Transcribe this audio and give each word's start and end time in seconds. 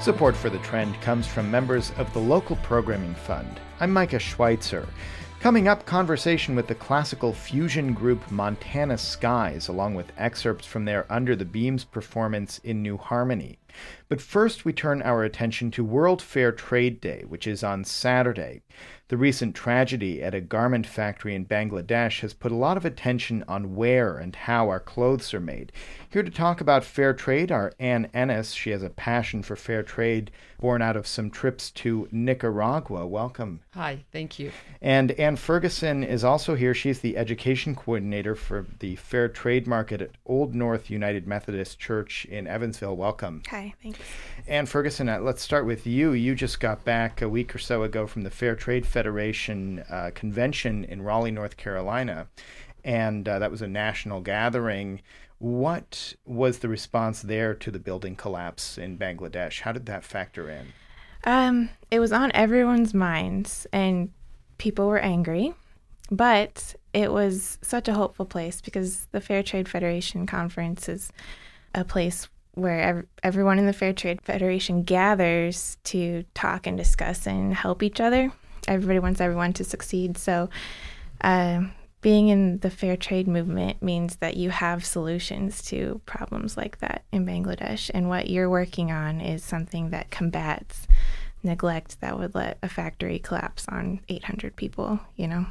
Support 0.00 0.34
for 0.34 0.48
the 0.48 0.58
trend 0.60 0.98
comes 1.02 1.26
from 1.26 1.50
members 1.50 1.92
of 1.98 2.10
the 2.14 2.20
local 2.20 2.56
programming 2.56 3.14
fund. 3.14 3.60
I'm 3.80 3.92
Micah 3.92 4.18
Schweitzer. 4.18 4.88
Coming 5.40 5.68
up, 5.68 5.84
conversation 5.84 6.54
with 6.54 6.68
the 6.68 6.74
classical 6.74 7.34
fusion 7.34 7.92
group 7.92 8.30
Montana 8.30 8.96
Skies, 8.96 9.68
along 9.68 9.94
with 9.94 10.12
excerpts 10.16 10.66
from 10.66 10.86
their 10.86 11.04
Under 11.12 11.36
the 11.36 11.44
Beams 11.44 11.84
performance 11.84 12.60
in 12.64 12.82
New 12.82 12.96
Harmony. 12.96 13.58
But 14.08 14.22
first, 14.22 14.64
we 14.64 14.72
turn 14.72 15.02
our 15.02 15.22
attention 15.22 15.70
to 15.72 15.84
World 15.84 16.22
Fair 16.22 16.50
Trade 16.50 17.00
Day, 17.02 17.24
which 17.28 17.46
is 17.46 17.62
on 17.62 17.84
Saturday. 17.84 18.62
The 19.08 19.16
recent 19.16 19.54
tragedy 19.54 20.22
at 20.22 20.34
a 20.34 20.40
garment 20.40 20.86
factory 20.86 21.34
in 21.34 21.44
Bangladesh 21.44 22.20
has 22.20 22.32
put 22.32 22.52
a 22.52 22.56
lot 22.56 22.76
of 22.76 22.84
attention 22.84 23.44
on 23.48 23.74
where 23.74 24.16
and 24.16 24.34
how 24.34 24.68
our 24.68 24.80
clothes 24.80 25.34
are 25.34 25.40
made. 25.40 25.72
Here 26.12 26.24
to 26.24 26.30
talk 26.30 26.60
about 26.60 26.82
fair 26.82 27.14
trade 27.14 27.52
are 27.52 27.72
Ann 27.78 28.10
Ennis. 28.12 28.50
She 28.50 28.70
has 28.70 28.82
a 28.82 28.90
passion 28.90 29.44
for 29.44 29.54
fair 29.54 29.84
trade 29.84 30.32
born 30.58 30.82
out 30.82 30.96
of 30.96 31.06
some 31.06 31.30
trips 31.30 31.70
to 31.70 32.08
Nicaragua. 32.10 33.06
Welcome. 33.06 33.60
Hi, 33.74 34.04
thank 34.10 34.36
you. 34.40 34.50
And 34.82 35.12
Ann 35.12 35.36
Ferguson 35.36 36.02
is 36.02 36.24
also 36.24 36.56
here. 36.56 36.74
She's 36.74 36.98
the 36.98 37.16
education 37.16 37.76
coordinator 37.76 38.34
for 38.34 38.66
the 38.80 38.96
Fair 38.96 39.28
Trade 39.28 39.68
Market 39.68 40.02
at 40.02 40.10
Old 40.26 40.52
North 40.52 40.90
United 40.90 41.28
Methodist 41.28 41.78
Church 41.78 42.24
in 42.24 42.48
Evansville. 42.48 42.96
Welcome. 42.96 43.44
Hi, 43.48 43.72
thanks. 43.80 44.00
Ann 44.48 44.66
Ferguson, 44.66 45.08
uh, 45.08 45.20
let's 45.20 45.42
start 45.42 45.64
with 45.64 45.86
you. 45.86 46.10
You 46.10 46.34
just 46.34 46.58
got 46.58 46.84
back 46.84 47.22
a 47.22 47.28
week 47.28 47.54
or 47.54 47.58
so 47.58 47.84
ago 47.84 48.08
from 48.08 48.22
the 48.22 48.30
Fair 48.30 48.56
Trade 48.56 48.84
Federation 48.84 49.84
uh, 49.88 50.10
convention 50.12 50.82
in 50.86 51.02
Raleigh, 51.02 51.30
North 51.30 51.56
Carolina, 51.56 52.26
and 52.82 53.28
uh, 53.28 53.38
that 53.38 53.52
was 53.52 53.62
a 53.62 53.68
national 53.68 54.22
gathering. 54.22 55.02
What 55.40 56.14
was 56.26 56.58
the 56.58 56.68
response 56.68 57.22
there 57.22 57.54
to 57.54 57.70
the 57.70 57.78
building 57.78 58.14
collapse 58.14 58.76
in 58.76 58.98
Bangladesh? 58.98 59.62
How 59.62 59.72
did 59.72 59.86
that 59.86 60.04
factor 60.04 60.50
in? 60.50 60.74
Um, 61.24 61.70
it 61.90 61.98
was 61.98 62.12
on 62.12 62.30
everyone's 62.32 62.92
minds, 62.92 63.66
and 63.72 64.10
people 64.58 64.86
were 64.86 64.98
angry, 64.98 65.54
but 66.10 66.74
it 66.92 67.10
was 67.10 67.58
such 67.62 67.88
a 67.88 67.94
hopeful 67.94 68.26
place 68.26 68.60
because 68.60 69.06
the 69.12 69.20
Fair 69.22 69.42
Trade 69.42 69.66
Federation 69.66 70.26
conference 70.26 70.90
is 70.90 71.10
a 71.74 71.84
place 71.84 72.28
where 72.52 72.80
ev- 72.80 73.06
everyone 73.22 73.58
in 73.58 73.64
the 73.64 73.72
Fair 73.72 73.94
Trade 73.94 74.20
Federation 74.20 74.82
gathers 74.82 75.78
to 75.84 76.24
talk 76.34 76.66
and 76.66 76.76
discuss 76.76 77.26
and 77.26 77.54
help 77.54 77.82
each 77.82 77.98
other. 77.98 78.30
Everybody 78.68 78.98
wants 78.98 79.22
everyone 79.22 79.54
to 79.54 79.64
succeed. 79.64 80.18
So, 80.18 80.50
uh, 81.22 81.62
being 82.00 82.28
in 82.28 82.58
the 82.58 82.70
fair 82.70 82.96
trade 82.96 83.28
movement 83.28 83.82
means 83.82 84.16
that 84.16 84.36
you 84.36 84.50
have 84.50 84.84
solutions 84.84 85.62
to 85.62 86.00
problems 86.06 86.56
like 86.56 86.78
that 86.78 87.04
in 87.12 87.26
Bangladesh. 87.26 87.90
And 87.92 88.08
what 88.08 88.30
you're 88.30 88.48
working 88.48 88.90
on 88.90 89.20
is 89.20 89.44
something 89.44 89.90
that 89.90 90.10
combats 90.10 90.86
neglect 91.42 92.00
that 92.00 92.18
would 92.18 92.34
let 92.34 92.58
a 92.62 92.68
factory 92.68 93.18
collapse 93.18 93.66
on 93.68 94.00
800 94.08 94.56
people, 94.56 95.00
you 95.16 95.26
know? 95.28 95.46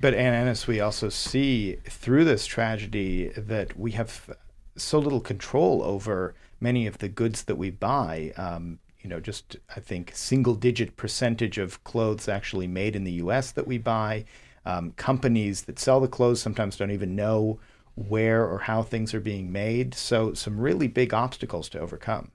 But, 0.00 0.14
Ann 0.14 0.34
Ennis, 0.34 0.66
we 0.66 0.80
also 0.80 1.08
see 1.08 1.76
through 1.84 2.24
this 2.24 2.46
tragedy 2.46 3.28
that 3.36 3.78
we 3.78 3.92
have 3.92 4.30
so 4.76 4.98
little 4.98 5.20
control 5.20 5.82
over 5.82 6.34
many 6.60 6.86
of 6.86 6.98
the 6.98 7.08
goods 7.08 7.44
that 7.44 7.56
we 7.56 7.70
buy. 7.70 8.32
Um, 8.36 8.78
you 9.00 9.10
know, 9.10 9.20
just 9.20 9.56
I 9.74 9.80
think 9.80 10.12
single 10.14 10.54
digit 10.54 10.96
percentage 10.96 11.58
of 11.58 11.82
clothes 11.84 12.28
actually 12.28 12.66
made 12.66 12.96
in 12.96 13.04
the 13.04 13.12
US 13.12 13.52
that 13.52 13.66
we 13.66 13.78
buy. 13.78 14.24
Um, 14.66 14.92
companies 14.96 15.62
that 15.62 15.78
sell 15.78 16.00
the 16.00 16.08
clothes 16.08 16.42
sometimes 16.42 16.76
don't 16.76 16.90
even 16.90 17.14
know 17.14 17.60
where 17.94 18.44
or 18.44 18.58
how 18.58 18.82
things 18.82 19.14
are 19.14 19.20
being 19.20 19.50
made. 19.50 19.94
So, 19.94 20.34
some 20.34 20.58
really 20.58 20.88
big 20.88 21.14
obstacles 21.14 21.68
to 21.70 21.80
overcome. 21.80 22.30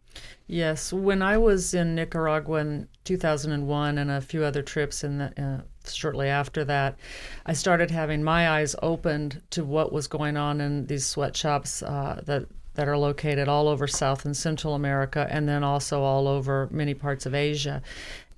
Yes, 0.47 0.91
when 0.91 1.21
I 1.21 1.37
was 1.37 1.73
in 1.73 1.95
Nicaragua 1.95 2.59
in 2.59 2.87
2001 3.05 3.97
and 3.97 4.11
a 4.11 4.19
few 4.19 4.43
other 4.43 4.61
trips 4.61 5.03
in 5.03 5.19
the, 5.19 5.41
uh, 5.41 5.89
shortly 5.89 6.27
after 6.27 6.65
that, 6.65 6.97
I 7.45 7.53
started 7.53 7.91
having 7.91 8.23
my 8.23 8.49
eyes 8.49 8.75
opened 8.81 9.41
to 9.51 9.63
what 9.63 9.93
was 9.93 10.07
going 10.07 10.35
on 10.35 10.59
in 10.59 10.87
these 10.87 11.05
sweatshops 11.05 11.83
uh, 11.83 12.21
that 12.25 12.47
that 12.73 12.87
are 12.87 12.97
located 12.97 13.49
all 13.49 13.67
over 13.67 13.85
South 13.85 14.23
and 14.23 14.35
Central 14.35 14.75
America, 14.75 15.27
and 15.29 15.47
then 15.47 15.61
also 15.61 16.01
all 16.03 16.25
over 16.25 16.69
many 16.71 16.93
parts 16.93 17.25
of 17.25 17.35
Asia 17.35 17.81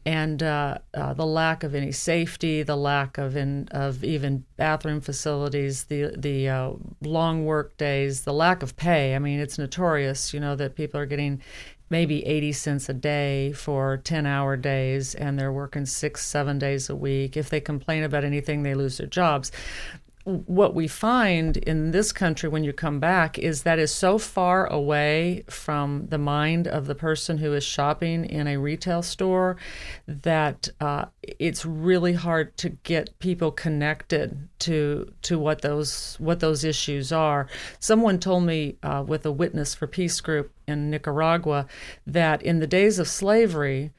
and 0.06 0.44
uh, 0.44 0.80
uh, 0.94 1.14
the 1.14 1.26
lack 1.26 1.64
of 1.64 1.74
any 1.74 1.92
safety, 1.92 2.62
the 2.64 2.76
lack 2.76 3.18
of 3.18 3.38
in, 3.38 3.68
of 3.72 4.04
even 4.04 4.46
bathroom 4.58 5.02
facilities, 5.02 5.86
the 5.86 6.14
the 6.18 6.50
uh, 6.50 6.72
long 7.02 7.46
work 7.46 7.78
days, 7.78 8.24
the 8.24 8.34
lack 8.34 8.64
of 8.64 8.76
pay. 8.76 9.16
I 9.16 9.20
mean, 9.20 9.40
it's 9.40 9.58
notorious, 9.58 10.34
you 10.34 10.40
know, 10.40 10.56
that 10.56 10.76
people 10.76 11.00
are 11.00 11.06
getting 11.06 11.42
maybe 11.90 12.26
80 12.26 12.52
cents 12.54 12.90
a 12.90 12.94
day 12.94 13.52
for 13.52 13.98
10 13.98 14.26
hour 14.26 14.58
days 14.58 15.14
and 15.14 15.38
they're 15.38 15.52
working 15.52 15.86
six, 15.86 16.26
seven 16.26 16.58
days 16.58 16.90
a 16.90 16.96
week. 16.96 17.38
If 17.38 17.50
they 17.50 17.62
complain 17.62 18.04
about 18.04 18.24
anything, 18.24 18.64
they 18.64 18.74
lose 18.74 18.98
their 18.98 19.06
jobs 19.06 19.52
what 20.26 20.74
we 20.74 20.88
find 20.88 21.58
in 21.58 21.92
this 21.92 22.14
country 22.14 22.48
when 22.48 22.64
you 22.64 22.72
come 22.72 23.00
back 23.00 23.38
is 23.38 23.64
that 23.64 23.78
is 23.78 23.92
so 23.92 24.18
far 24.18 24.66
away 24.68 25.44
from 25.50 26.08
the 26.08 26.18
mind 26.18 26.66
of 26.66 26.88
the 26.88 26.96
person 26.96 27.38
who 27.38 27.54
is 27.54 27.64
shopping 27.64 28.24
in 28.26 28.48
a 28.48 28.58
retail 28.58 29.02
store 29.02 29.58
that 30.08 30.70
uh, 30.80 31.06
it's 31.22 31.66
really 31.66 32.14
hard 32.14 32.56
to 32.56 32.70
get 32.70 33.18
people 33.20 33.52
connected 33.52 34.48
to 34.60 35.12
to 35.22 35.38
what 35.38 35.62
those 35.62 36.16
what 36.20 36.40
those 36.40 36.64
issues 36.64 37.12
are. 37.12 37.48
Someone 37.80 38.18
told 38.18 38.46
me 38.46 38.78
uh, 38.82 39.04
with 39.06 39.26
a 39.26 39.32
Witness 39.32 39.76
for 39.76 39.88
Peace 39.88 40.22
group 40.22 40.54
in 40.68 40.90
Nicaragua 40.90 41.68
that 42.08 42.42
in 42.42 42.60
the 42.60 42.68
days 42.68 42.98
of 42.98 43.10
slavery 43.10 43.92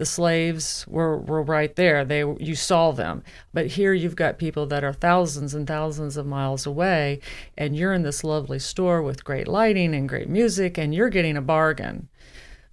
the 0.00 0.06
slaves 0.06 0.86
were, 0.88 1.18
were 1.18 1.42
right 1.42 1.76
there. 1.76 2.06
They 2.06 2.20
you 2.20 2.54
saw 2.54 2.90
them. 2.90 3.22
But 3.52 3.66
here 3.66 3.92
you've 3.92 4.16
got 4.16 4.38
people 4.38 4.64
that 4.68 4.82
are 4.82 4.94
thousands 4.94 5.54
and 5.54 5.66
thousands 5.66 6.16
of 6.16 6.26
miles 6.26 6.64
away, 6.64 7.20
and 7.58 7.76
you're 7.76 7.92
in 7.92 8.02
this 8.02 8.24
lovely 8.24 8.60
store 8.60 9.02
with 9.02 9.24
great 9.24 9.46
lighting 9.46 9.94
and 9.94 10.08
great 10.08 10.30
music, 10.30 10.78
and 10.78 10.94
you're 10.94 11.10
getting 11.10 11.36
a 11.36 11.42
bargain. 11.42 12.08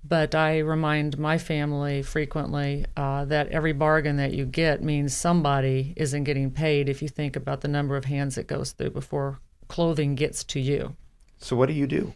But 0.05 0.35
I 0.35 0.59
remind 0.59 1.19
my 1.19 1.37
family 1.37 2.01
frequently 2.01 2.85
uh, 2.95 3.25
that 3.25 3.49
every 3.49 3.73
bargain 3.73 4.15
that 4.15 4.31
you 4.31 4.45
get 4.45 4.81
means 4.81 5.13
somebody 5.13 5.93
isn't 5.97 6.23
getting 6.23 6.49
paid 6.49 6.87
if 6.87 7.01
you 7.01 7.09
think 7.09 7.35
about 7.35 7.59
the 7.59 7.67
number 7.67 7.97
of 7.97 8.05
hands 8.05 8.37
it 8.37 8.47
goes 8.47 8.71
through 8.71 8.91
before 8.91 9.41
clothing 9.67 10.15
gets 10.15 10.45
to 10.45 10.61
you. 10.61 10.95
So, 11.39 11.57
what 11.57 11.65
do 11.65 11.73
you 11.73 11.87
do? 11.87 12.13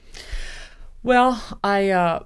Well, 1.04 1.44
I 1.66 1.90
uh, 1.90 2.24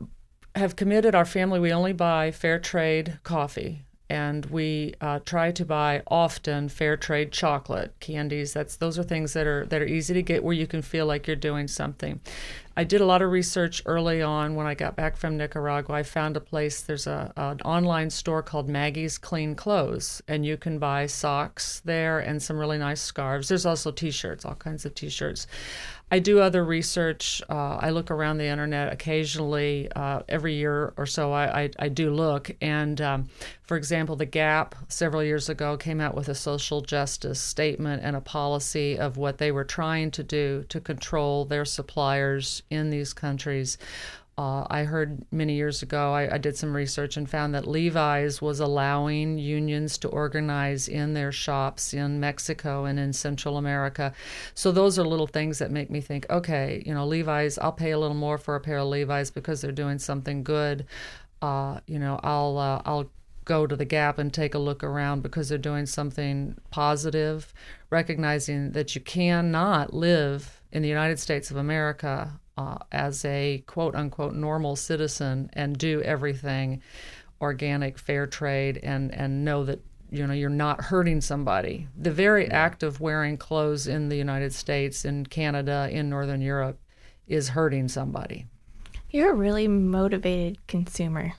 have 0.55 0.75
committed 0.75 1.16
our 1.16 1.25
family, 1.25 1.59
we 1.59 1.73
only 1.73 1.93
buy 1.93 2.31
fair 2.31 2.59
trade 2.59 3.19
coffee. 3.23 3.81
And 4.07 4.45
we 4.45 4.93
uh, 5.01 5.19
try 5.25 5.51
to 5.53 5.66
buy 5.66 6.03
often 6.07 6.69
fair 6.69 6.95
trade 6.95 7.31
chocolate, 7.31 7.95
candies. 7.99 8.53
That's 8.53 8.75
those 8.75 8.99
are 8.99 9.03
things 9.03 9.33
that 9.33 9.47
are 9.47 9.66
that 9.66 9.81
are 9.81 9.85
easy 9.88 10.13
to 10.13 10.21
get 10.21 10.43
where 10.43 10.53
you 10.53 10.67
can 10.67 10.83
feel 10.83 11.07
like 11.07 11.25
you're 11.25 11.35
doing 11.35 11.67
something. 11.67 12.21
I 12.77 12.83
did 12.83 13.01
a 13.01 13.05
lot 13.05 13.23
of 13.23 13.31
research 13.31 13.81
early 13.88 14.21
on 14.21 14.53
when 14.53 14.67
I 14.67 14.75
got 14.75 14.95
back 14.95 15.17
from 15.17 15.38
Nicaragua. 15.38 15.95
I 15.95 16.03
found 16.03 16.38
a 16.38 16.41
place, 16.41 16.81
there's 16.81 17.07
a, 17.07 17.31
an 17.37 17.61
online 17.61 18.09
store 18.09 18.43
called 18.43 18.67
Maggie's 18.69 19.17
Clean 19.17 19.55
Clothes, 19.55 20.22
and 20.27 20.45
you 20.45 20.57
can 20.57 20.77
buy 20.77 21.05
socks 21.05 21.81
there 21.85 22.19
and 22.19 22.43
some 22.43 22.59
really 22.59 22.77
nice 22.77 23.01
scarves. 23.01 23.47
There's 23.47 23.66
also 23.66 23.91
t 23.91 24.11
shirts, 24.11 24.45
all 24.45 24.55
kinds 24.55 24.85
of 24.85 24.93
t 24.93 25.09
shirts. 25.09 25.47
I 26.11 26.19
do 26.19 26.39
other 26.39 26.63
research. 26.63 27.41
Uh, 27.49 27.77
I 27.81 27.89
look 27.89 28.11
around 28.11 28.38
the 28.38 28.45
internet 28.45 28.93
occasionally. 28.93 29.89
Uh, 29.95 30.21
every 30.29 30.53
year 30.53 30.93
or 30.97 31.05
so, 31.07 31.33
I, 31.33 31.63
I, 31.63 31.69
I 31.79 31.89
do 31.89 32.11
look. 32.11 32.51
And 32.61 33.01
um, 33.01 33.29
for 33.63 33.75
example, 33.75 34.16
The 34.16 34.25
Gap 34.25 34.75
several 34.88 35.23
years 35.23 35.49
ago 35.49 35.77
came 35.77 35.99
out 35.99 36.13
with 36.13 36.29
a 36.29 36.35
social 36.35 36.81
justice 36.81 37.41
statement 37.41 38.03
and 38.03 38.16
a 38.16 38.21
policy 38.21 38.99
of 38.99 39.17
what 39.17 39.39
they 39.39 39.51
were 39.51 39.63
trying 39.63 40.11
to 40.11 40.23
do 40.23 40.63
to 40.69 40.79
control 40.79 41.43
their 41.43 41.66
suppliers 41.66 42.61
in 42.69 42.91
these 42.91 43.11
countries. 43.11 43.79
Uh, 44.37 44.67
I 44.70 44.84
heard 44.84 45.23
many 45.32 45.53
years 45.53 45.82
ago, 45.82 46.11
I, 46.14 46.35
I, 46.35 46.37
did 46.37 46.58
some 46.58 46.76
research 46.76 47.16
and 47.16 47.29
found 47.29 47.55
that 47.55 47.67
Levi's 47.67 48.41
was 48.41 48.59
allowing 48.59 49.37
unions 49.37 49.97
to 49.99 50.09
organize 50.09 50.90
in 50.90 51.14
their 51.14 51.32
shops 51.32 51.93
in 51.93 52.20
Mexico 52.20 52.84
and 52.84 52.99
in 52.99 53.14
Central 53.14 53.55
America. 53.55 54.11
So 54.53 54.73
those 54.73 54.99
are 54.99 55.05
little 55.05 55.28
things 55.28 55.59
that 55.59 55.72
make 55.72 55.90
me 55.90 56.02
think, 56.02 56.26
okay, 56.29 56.84
you 56.85 56.93
know, 56.93 57.05
Levi's, 57.05 57.58
I'll 57.58 57.72
pay 57.72 57.91
a 57.91 57.97
little 57.97 58.16
more 58.17 58.37
for 58.37 58.58
a 58.58 58.59
pair 58.59 58.79
of 58.79 58.90
Levi's 58.90 59.32
because 59.32 59.61
they're 59.61 59.72
doing 59.72 59.99
something 59.99 60.43
good. 60.43 60.85
Uh, 61.41 61.79
you 61.87 61.99
know, 61.99 62.20
I'll 62.22 62.58
uh, 62.58 62.82
I'll 62.85 63.09
go 63.46 63.66
to 63.66 63.76
the 63.76 63.85
Gap 63.85 64.17
and 64.20 64.34
take 64.34 64.53
a 64.53 64.59
look 64.59 64.84
around 64.84 65.22
because 65.23 65.47
they're 65.47 65.58
doing 65.58 65.85
something 65.85 66.58
positive, 66.72 67.53
recognizing 67.90 68.72
that 68.72 68.96
you 68.96 69.02
cannot 69.02 69.93
live 69.93 70.61
in 70.73 70.82
the 70.82 70.90
United 70.90 71.20
States 71.20 71.52
of 71.52 71.55
America 71.55 72.37
uh, 72.57 72.78
as 72.91 73.25
a 73.25 73.63
quote 73.67 73.96
unquote 73.96 74.34
normal 74.34 74.75
citizen 74.75 75.49
and 75.53 75.78
do 75.78 76.02
everything 76.02 76.81
organic, 77.41 77.97
fair 77.97 78.28
trade, 78.28 78.79
and 78.84 79.13
and 79.13 79.43
know 79.43 79.63
that 79.66 79.79
you 80.09 80.25
know 80.25 80.34
you're 80.34 80.49
not 80.49 80.81
hurting 80.81 81.22
somebody. 81.22 81.87
The 81.97 82.11
very 82.11 82.49
act 82.49 82.84
of 82.84 83.02
wearing 83.02 83.37
clothes 83.37 83.87
in 83.87 84.09
the 84.09 84.16
United 84.16 84.53
States, 84.53 85.05
in 85.05 85.25
Canada, 85.25 85.90
in 85.91 86.09
Northern 86.09 86.41
Europe, 86.41 86.79
is 87.28 87.49
hurting 87.49 87.87
somebody. 87.87 88.46
You're 89.09 89.31
a 89.31 89.35
really 89.35 89.67
motivated 89.67 90.66
consumer. 90.67 91.34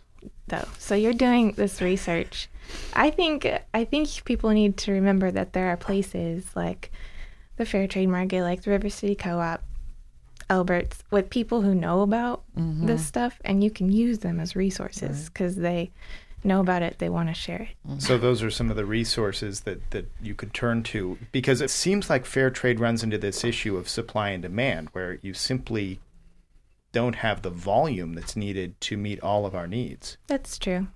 though. 0.48 0.69
So 0.78 0.94
you're 0.94 1.12
doing 1.12 1.52
this 1.52 1.80
research. 1.80 2.48
I 2.94 3.10
think 3.10 3.46
I 3.74 3.84
think 3.84 4.24
people 4.24 4.50
need 4.50 4.76
to 4.78 4.92
remember 4.92 5.30
that 5.30 5.52
there 5.52 5.69
are 5.69 5.76
places 5.76 6.44
like 6.54 6.90
the 7.56 7.64
Fair 7.66 7.86
Trade 7.86 8.08
Market, 8.08 8.42
like 8.42 8.62
the 8.62 8.70
River 8.70 8.90
City 8.90 9.14
Co-op, 9.14 9.62
Alberts, 10.48 11.02
with 11.10 11.31
people 11.31 11.62
who 11.62 11.75
know 11.75 12.02
about 12.02 12.43
Mm-hmm. 12.56 12.87
this 12.87 13.04
stuff, 13.04 13.38
and 13.44 13.62
you 13.62 13.70
can 13.70 13.93
use 13.93 14.20
them 14.20 14.40
as 14.40 14.56
resources 14.56 15.28
because 15.28 15.56
they 15.56 15.90
know 16.43 16.60
about 16.60 16.81
it. 16.82 16.98
They 16.98 17.08
want 17.10 17.28
to 17.28 17.34
share 17.34 17.69
it. 17.87 18.00
So 18.02 18.16
those 18.16 18.43
are 18.43 18.50
some 18.50 18.70
of 18.70 18.76
the 18.76 18.87
resources 18.87 19.60
that, 19.62 19.90
that 19.90 20.06
you 20.22 20.34
could 20.34 20.54
turn 20.54 20.82
to 20.84 21.19
because 21.32 21.60
it 21.60 21.69
seems 21.70 22.08
like 22.08 22.25
fair 22.25 22.48
trade 22.50 22.81
runs 22.81 23.02
into 23.02 23.19
this 23.19 23.44
issue 23.44 23.76
of 23.76 23.88
supply 23.90 24.31
and 24.31 24.43
demand 24.43 24.88
where 24.93 25.19
you 25.20 25.34
simply 25.34 26.00
don't 26.93 27.16
have 27.16 27.43
the 27.43 27.50
volume 27.50 28.14
that's 28.14 28.37
needed 28.37 28.81
to 28.82 28.96
meet 28.96 29.20
all 29.20 29.44
of 29.44 29.54
our 29.54 29.66
needs. 29.66 30.16
That's 30.28 30.56
true. 30.58 30.87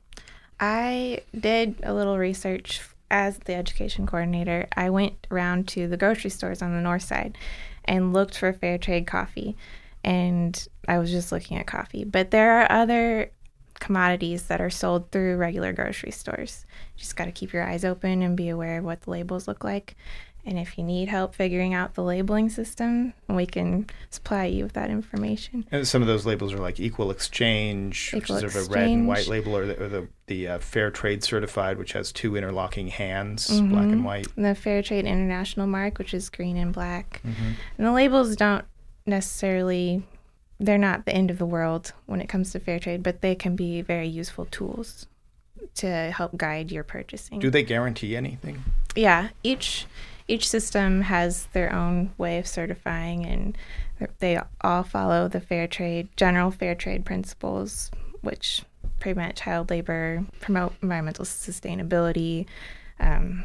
I 0.58 1.20
did 1.38 1.76
a 1.82 1.92
little 1.92 2.16
research 2.16 2.80
as 3.10 3.38
the 3.40 3.54
education 3.54 4.06
coordinator. 4.06 4.66
I 4.76 4.88
went 4.88 5.26
around 5.30 5.68
to 5.68 5.88
the 5.88 5.96
grocery 5.98 6.30
stores 6.30 6.62
on 6.62 6.72
the 6.72 6.80
north 6.80 7.02
side 7.02 7.36
and 7.84 8.12
looked 8.12 8.36
for 8.36 8.52
fair 8.52 8.78
trade 8.78 9.06
coffee. 9.06 9.56
And 10.02 10.66
I 10.88 10.98
was 10.98 11.10
just 11.10 11.32
looking 11.32 11.56
at 11.58 11.66
coffee. 11.66 12.04
But 12.04 12.30
there 12.30 12.60
are 12.60 12.70
other 12.70 13.30
commodities 13.80 14.44
that 14.44 14.60
are 14.60 14.70
sold 14.70 15.10
through 15.10 15.36
regular 15.36 15.72
grocery 15.72 16.10
stores. 16.10 16.64
You 16.96 17.00
just 17.00 17.16
got 17.16 17.24
to 17.24 17.32
keep 17.32 17.52
your 17.52 17.64
eyes 17.64 17.84
open 17.84 18.22
and 18.22 18.36
be 18.36 18.48
aware 18.48 18.78
of 18.78 18.84
what 18.84 19.02
the 19.02 19.10
labels 19.10 19.48
look 19.48 19.64
like. 19.64 19.96
And 20.46 20.58
if 20.58 20.78
you 20.78 20.84
need 20.84 21.08
help 21.08 21.34
figuring 21.34 21.74
out 21.74 21.94
the 21.94 22.02
labeling 22.02 22.48
system, 22.48 23.12
we 23.28 23.44
can 23.46 23.86
supply 24.08 24.46
you 24.46 24.64
with 24.64 24.72
that 24.72 24.88
information. 24.90 25.66
And 25.70 25.86
some 25.86 26.00
of 26.00 26.08
those 26.08 26.24
labels 26.24 26.52
are 26.54 26.58
like 26.58 26.80
equal 26.80 27.10
exchange, 27.10 28.12
which 28.14 28.24
is 28.30 28.40
sort 28.40 28.44
of 28.44 28.56
a 28.56 28.62
red 28.72 28.88
and 28.88 29.06
white 29.06 29.26
label, 29.28 29.54
or 29.56 29.66
the, 29.66 29.82
or 29.84 29.88
the, 29.88 30.08
the 30.28 30.48
uh, 30.48 30.58
fair 30.58 30.90
trade 30.90 31.22
certified, 31.22 31.76
which 31.78 31.92
has 31.92 32.10
two 32.10 32.36
interlocking 32.36 32.88
hands, 32.88 33.48
Mm-hmm. 33.50 33.70
black 33.70 33.84
and 33.84 34.04
white. 34.04 34.26
And 34.36 34.44
the 34.46 34.54
Fair 34.54 34.82
Trade 34.82 35.04
International 35.04 35.66
mark, 35.66 35.98
which 35.98 36.14
is 36.14 36.30
green 36.30 36.56
and 36.56 36.72
black. 36.72 37.20
Mhm. 37.24 37.54
And 37.76 37.86
the 37.86 37.92
labels 37.92 38.34
don't 38.34 38.64
necessarily, 39.06 40.02
they're 40.58 40.78
not 40.78 41.04
the 41.04 41.12
end 41.14 41.30
of 41.30 41.38
the 41.38 41.46
world 41.46 41.92
when 42.06 42.20
it 42.20 42.28
comes 42.28 42.52
to 42.52 42.60
fair 42.60 42.78
trade, 42.78 43.02
but 43.02 43.20
they 43.20 43.34
can 43.34 43.56
be 43.56 43.82
very 43.82 44.08
useful 44.08 44.46
tools 44.46 45.06
to 45.74 45.86
help 46.10 46.36
guide 46.36 46.72
your 46.72 46.82
purchasing. 46.84 47.38
Do 47.38 47.50
they 47.50 47.62
guarantee 47.62 48.16
anything? 48.16 48.64
yeah, 48.96 49.28
each 49.44 49.86
each 50.30 50.48
system 50.48 51.02
has 51.02 51.46
their 51.52 51.72
own 51.72 52.12
way 52.16 52.38
of 52.38 52.46
certifying, 52.46 53.26
and 53.26 53.58
they 54.20 54.40
all 54.60 54.84
follow 54.84 55.26
the 55.26 55.40
fair 55.40 55.66
trade 55.66 56.08
general 56.16 56.50
fair 56.50 56.74
trade 56.74 57.04
principles, 57.04 57.90
which 58.20 58.62
prevent 59.00 59.34
child 59.34 59.70
labor, 59.70 60.24
promote 60.40 60.74
environmental 60.82 61.24
sustainability, 61.24 62.46
um, 63.00 63.44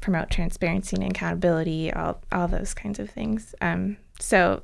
promote 0.00 0.30
transparency 0.30 0.96
and 0.96 1.10
accountability, 1.10 1.92
all 1.92 2.20
all 2.30 2.48
those 2.48 2.74
kinds 2.74 2.98
of 2.98 3.08
things. 3.08 3.54
Um, 3.62 3.96
so, 4.20 4.62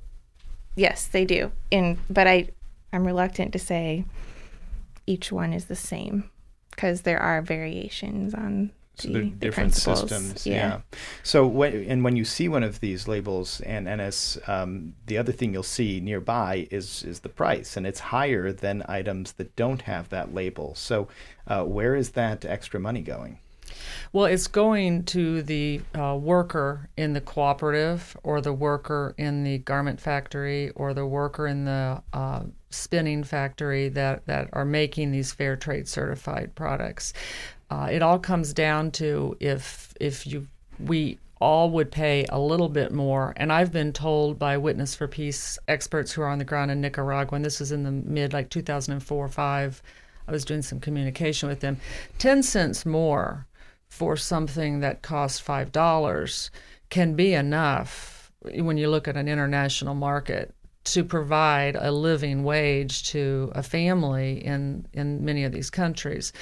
yes, 0.76 1.06
they 1.06 1.24
do. 1.24 1.52
And 1.72 1.96
but 2.10 2.26
I 2.26 2.48
I'm 2.92 3.06
reluctant 3.06 3.52
to 3.54 3.58
say 3.58 4.04
each 5.06 5.32
one 5.32 5.54
is 5.54 5.64
the 5.64 5.76
same 5.76 6.30
because 6.70 7.02
there 7.02 7.18
are 7.18 7.40
variations 7.40 8.34
on 8.34 8.72
So 8.98 9.08
the, 9.08 9.14
they're 9.14 9.22
the 9.22 9.30
different 9.30 9.72
principles. 9.72 10.00
systems. 10.00 10.46
Yeah. 10.46 10.80
So 11.22 11.46
when 11.46 11.72
and 11.84 12.04
when 12.04 12.16
you 12.16 12.24
see 12.24 12.48
one 12.48 12.62
of 12.62 12.80
these 12.80 13.08
labels 13.08 13.60
Ann 13.62 13.86
Ennis, 13.86 14.38
um, 14.46 14.94
the 15.06 15.18
other 15.18 15.32
thing 15.32 15.52
you'll 15.52 15.62
see 15.62 16.00
nearby 16.00 16.68
is 16.70 17.04
is 17.04 17.20
the 17.20 17.28
price, 17.28 17.76
and 17.76 17.86
it's 17.86 18.00
higher 18.00 18.52
than 18.52 18.84
items 18.88 19.32
that 19.32 19.54
don't 19.56 19.82
have 19.82 20.08
that 20.10 20.34
label. 20.34 20.74
So 20.74 21.08
uh, 21.46 21.64
where 21.64 21.94
is 21.94 22.10
that 22.10 22.44
extra 22.44 22.80
money 22.80 23.02
going? 23.02 23.38
Well, 24.12 24.24
it's 24.24 24.46
going 24.46 25.04
to 25.04 25.42
the 25.42 25.80
uh, 25.94 26.18
worker 26.20 26.88
in 26.96 27.12
the 27.12 27.20
cooperative, 27.20 28.16
or 28.22 28.40
the 28.40 28.52
worker 28.52 29.14
in 29.18 29.44
the 29.44 29.58
garment 29.58 30.00
factory, 30.00 30.70
or 30.70 30.94
the 30.94 31.06
worker 31.06 31.46
in 31.46 31.64
the 31.64 32.02
uh, 32.12 32.42
spinning 32.70 33.24
factory 33.24 33.88
that, 33.90 34.26
that 34.26 34.48
are 34.52 34.64
making 34.64 35.10
these 35.10 35.32
fair 35.32 35.56
trade 35.56 35.88
certified 35.88 36.54
products. 36.54 37.12
Uh, 37.70 37.88
it 37.90 38.02
all 38.02 38.18
comes 38.18 38.52
down 38.52 38.90
to 38.90 39.36
if 39.40 39.94
if 40.00 40.26
you 40.26 40.46
we 40.78 41.18
all 41.40 41.70
would 41.70 41.90
pay 41.90 42.26
a 42.30 42.38
little 42.38 42.68
bit 42.68 42.92
more. 42.92 43.32
And 43.36 43.52
I've 43.52 43.72
been 43.72 43.92
told 43.92 44.38
by 44.38 44.56
Witness 44.56 44.94
for 44.94 45.06
Peace 45.06 45.58
experts 45.68 46.12
who 46.12 46.22
are 46.22 46.28
on 46.28 46.38
the 46.38 46.44
ground 46.44 46.70
in 46.70 46.80
Nicaragua, 46.80 47.36
and 47.36 47.44
this 47.44 47.60
was 47.60 47.72
in 47.72 47.84
the 47.84 47.92
mid 47.92 48.32
like 48.32 48.50
2004 48.50 49.24
or 49.24 49.28
5. 49.28 49.82
I 50.26 50.32
was 50.32 50.44
doing 50.44 50.62
some 50.62 50.80
communication 50.80 51.48
with 51.48 51.60
them. 51.60 51.78
10 52.18 52.42
cents 52.42 52.84
more 52.84 53.46
for 53.88 54.16
something 54.16 54.80
that 54.80 55.02
costs 55.02 55.40
$5 55.40 56.50
can 56.90 57.14
be 57.14 57.34
enough 57.34 58.30
when 58.42 58.76
you 58.76 58.88
look 58.90 59.08
at 59.08 59.16
an 59.16 59.28
international 59.28 59.94
market 59.94 60.54
to 60.84 61.04
provide 61.04 61.76
a 61.76 61.90
living 61.90 62.44
wage 62.44 63.04
to 63.10 63.50
a 63.54 63.62
family 63.62 64.44
in, 64.44 64.86
in 64.92 65.24
many 65.24 65.44
of 65.44 65.52
these 65.52 65.70
countries. 65.70 66.32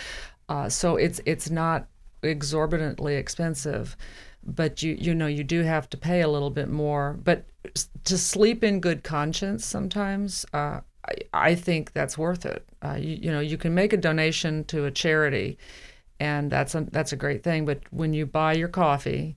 Uh, 0.49 0.69
so 0.69 0.97
it's 0.97 1.21
it's 1.27 1.51
not 1.51 1.89
exorbitantly 2.23 3.17
expensive, 3.17 3.97
but 4.45 4.83
you 4.83 4.97
you 4.99 5.15
know 5.15 5.27
you 5.27 5.45
do 5.45 5.63
have 5.63 5.89
to 5.91 5.97
pay 5.97 6.21
a 6.21 6.29
little 6.29 6.51
bit 6.51 6.69
more. 6.69 7.19
But 7.23 7.45
to 8.05 8.17
sleep 8.17 8.63
in 8.63 8.81
good 8.81 9.03
conscience 9.03 9.65
sometimes, 9.65 10.47
uh, 10.53 10.81
I, 11.09 11.15
I 11.33 11.55
think 11.55 11.93
that's 11.93 12.17
worth 12.17 12.47
it. 12.47 12.67
Uh, 12.83 12.95
you, 12.99 13.19
you 13.23 13.33
know 13.33 13.41
you 13.41 13.59
can 13.59 13.75
make 13.75 13.93
a 13.93 13.97
donation 13.97 14.65
to 14.65 14.85
a 14.85 14.91
charity, 14.91 15.59
and 16.21 16.51
that's 16.51 16.75
a, 16.75 16.87
that's 16.93 17.13
a 17.13 17.17
great 17.17 17.43
thing. 17.43 17.65
But 17.65 17.81
when 17.91 18.13
you 18.13 18.27
buy 18.27 18.55
your 18.55 18.69
coffee, 18.69 19.37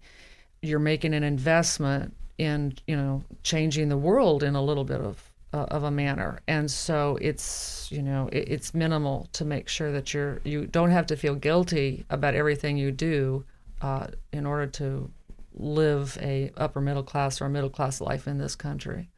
you're 0.62 0.80
making 0.80 1.14
an 1.14 1.24
investment 1.24 2.16
in 2.38 2.74
you 2.88 2.96
know 2.96 3.24
changing 3.44 3.90
the 3.90 3.98
world 3.98 4.44
in 4.44 4.56
a 4.56 4.62
little 4.62 4.86
bit 4.86 5.02
of 5.02 5.29
uh, 5.54 5.66
of 5.70 5.84
a 5.84 5.92
manner 5.92 6.40
and 6.48 6.70
so 6.70 7.18
it's 7.22 7.88
you 7.92 8.02
know 8.02 8.30
it, 8.32 8.48
it's 8.50 8.74
minimal 8.74 9.28
to 9.34 9.44
make 9.44 9.68
sure 9.68 9.92
that 9.92 10.14
you're 10.14 10.40
you 10.44 10.66
don't 10.66 10.92
have 10.92 11.06
to 11.08 11.16
feel 11.16 11.36
guilty 11.36 12.06
about 12.10 12.36
everything 12.36 12.78
you 12.78 12.92
do 12.92 13.44
uh, 13.82 14.08
in 14.32 14.46
order 14.46 14.68
to 14.68 15.10
live 15.56 16.18
a 16.22 16.52
upper 16.58 16.80
middle 16.80 17.04
class 17.04 17.42
or 17.42 17.46
a 17.46 17.50
middle 17.50 17.70
class 17.70 18.00
life 18.00 18.28
in 18.28 18.38
this 18.38 18.56
country 18.56 19.10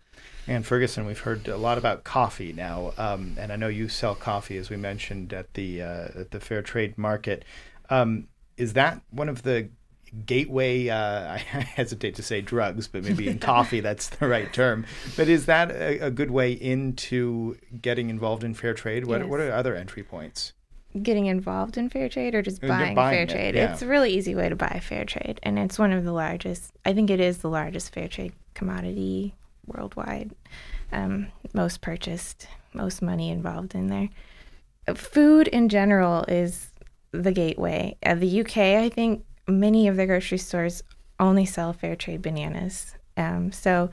Ann 0.48 0.64
Ferguson, 0.64 1.06
we've 1.06 1.20
heard 1.20 1.48
a 1.48 1.58
lot 1.58 1.78
about 1.78 2.04
coffee 2.04 2.52
now, 2.52 2.94
um, 2.98 3.36
and 3.40 3.52
I 3.52 3.56
know 3.56 3.68
you 3.68 3.88
sell 3.88 4.16
coffee, 4.16 4.58
as 4.58 4.72
we 4.72 4.76
mentioned 4.76 5.34
at 5.34 5.54
the 5.54 5.84
uh, 5.84 6.08
at 6.16 6.32
the 6.32 6.40
fair 6.40 6.64
trade 6.64 6.98
market. 6.98 7.46
Um, 7.90 8.28
is 8.58 8.74
that 8.74 9.02
one 9.12 9.30
of 9.30 9.44
the 9.44 9.70
gateway? 10.26 10.90
Uh, 10.90 11.34
I 11.34 11.38
hesitate 11.38 12.16
to 12.16 12.24
say 12.24 12.42
drugs, 12.42 12.88
but 12.88 13.04
maybe 13.04 13.28
in 13.28 13.40
coffee 13.40 13.80
that's 13.88 14.10
the 14.10 14.28
right 14.28 14.52
term. 14.54 14.86
But 15.18 15.28
is 15.30 15.46
that 15.46 15.72
a, 15.72 16.00
a 16.08 16.12
good 16.12 16.32
way 16.32 16.52
into 16.54 17.58
getting 17.82 18.10
involved 18.10 18.44
in 18.44 18.54
fair 18.54 18.74
trade? 18.74 19.06
What 19.06 19.22
Yes. 19.22 19.30
what 19.30 19.40
are 19.40 19.52
other 19.52 19.76
entry 19.76 20.04
points? 20.04 20.54
Getting 21.02 21.28
involved 21.28 21.78
in 21.78 21.88
fair 21.90 22.10
trade 22.10 22.36
or 22.36 22.42
just 22.42 22.60
buying, 22.62 22.96
buying 22.96 23.16
fair 23.16 23.24
it, 23.24 23.30
trade? 23.30 23.56
yeah. 23.56 23.72
It's 23.72 23.82
a 23.82 23.88
really 23.88 24.10
easy 24.12 24.36
way 24.36 24.50
to 24.50 24.58
buy 24.58 24.82
fair 24.84 25.06
trade, 25.06 25.40
and 25.42 25.58
it's 25.58 25.80
one 25.80 25.94
of 25.94 26.04
the 26.04 26.12
largest. 26.12 26.74
I 26.84 26.92
think 26.94 27.10
it 27.10 27.22
is 27.22 27.38
the 27.38 27.50
largest 27.50 27.94
fair 27.94 28.10
trade 28.10 28.34
commodity 28.56 29.34
worldwide. 29.66 30.32
Um, 30.92 31.28
most 31.54 31.80
purchased, 31.80 32.48
most 32.74 33.02
money 33.02 33.30
involved 33.30 33.74
in 33.74 33.88
there. 33.88 34.10
Food 34.96 35.48
in 35.48 35.70
general 35.70 36.26
is 36.28 36.72
the 37.14 37.32
gateway. 37.32 37.96
Uh, 38.04 38.16
the 38.16 38.42
UK, 38.42 38.58
I 38.58 38.90
think, 38.90 39.24
many 39.48 39.88
of 39.88 39.98
the 39.98 40.06
grocery 40.06 40.38
stores 40.38 40.84
only 41.20 41.46
sell 41.46 41.74
fair 41.74 41.96
trade 41.96 42.22
bananas. 42.22 42.96
Um, 43.18 43.52
so 43.52 43.90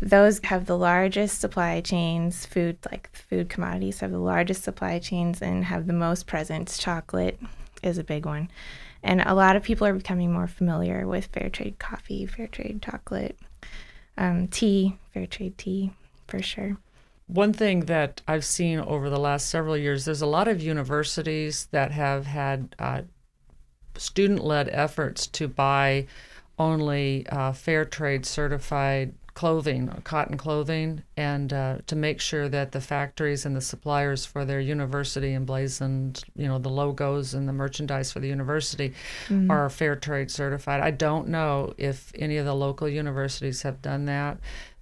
those 0.00 0.40
have 0.44 0.66
the 0.66 0.78
largest 0.78 1.40
supply 1.40 1.80
chains. 1.80 2.46
Food, 2.46 2.78
like 2.90 3.10
food 3.12 3.48
commodities, 3.48 4.00
have 4.00 4.12
the 4.12 4.18
largest 4.18 4.62
supply 4.62 4.98
chains 4.98 5.42
and 5.42 5.64
have 5.64 5.86
the 5.86 5.92
most 5.92 6.26
presence. 6.26 6.78
Chocolate 6.78 7.40
is 7.82 7.98
a 7.98 8.04
big 8.04 8.26
one. 8.26 8.50
And 9.02 9.20
a 9.20 9.34
lot 9.34 9.56
of 9.56 9.62
people 9.62 9.86
are 9.86 9.94
becoming 9.94 10.32
more 10.32 10.48
familiar 10.48 11.06
with 11.06 11.26
fair 11.26 11.48
trade 11.48 11.78
coffee, 11.78 12.26
fair 12.26 12.48
trade 12.48 12.82
chocolate, 12.82 13.38
um, 14.16 14.48
tea, 14.48 14.98
fair 15.14 15.26
trade 15.26 15.56
tea, 15.56 15.92
for 16.26 16.42
sure. 16.42 16.76
One 17.28 17.52
thing 17.52 17.80
that 17.80 18.22
I've 18.26 18.44
seen 18.44 18.80
over 18.80 19.10
the 19.10 19.20
last 19.20 19.50
several 19.50 19.76
years, 19.76 20.04
there's 20.04 20.22
a 20.22 20.26
lot 20.26 20.48
of 20.48 20.62
universities 20.62 21.68
that 21.72 21.92
have 21.92 22.26
had 22.26 22.74
uh, 22.78 23.02
student 23.98 24.44
led 24.44 24.68
efforts 24.70 25.26
to 25.26 25.48
buy 25.48 26.06
only 26.58 27.26
uh, 27.28 27.52
fair 27.52 27.84
trade 27.84 28.26
certified 28.26 29.14
clothing, 29.38 29.86
cotton 30.02 30.36
clothing, 30.36 31.00
and 31.16 31.52
uh, 31.52 31.78
to 31.86 31.94
make 31.94 32.20
sure 32.20 32.48
that 32.48 32.72
the 32.72 32.80
factories 32.80 33.46
and 33.46 33.54
the 33.54 33.60
suppliers 33.60 34.26
for 34.26 34.44
their 34.44 34.58
university 34.58 35.32
emblazoned, 35.32 36.24
you 36.34 36.48
know, 36.48 36.58
the 36.58 36.68
logos 36.68 37.34
and 37.34 37.48
the 37.48 37.52
merchandise 37.52 38.10
for 38.10 38.18
the 38.18 38.26
university 38.26 38.92
mm-hmm. 39.28 39.48
are 39.48 39.70
fair 39.70 39.94
trade 39.94 40.28
certified. 40.28 40.80
I 40.80 40.90
don't 40.90 41.28
know 41.28 41.72
if 41.78 42.10
any 42.16 42.36
of 42.38 42.46
the 42.46 42.54
local 42.54 42.88
universities 42.88 43.62
have 43.62 43.80
done 43.80 44.06
that 44.06 44.38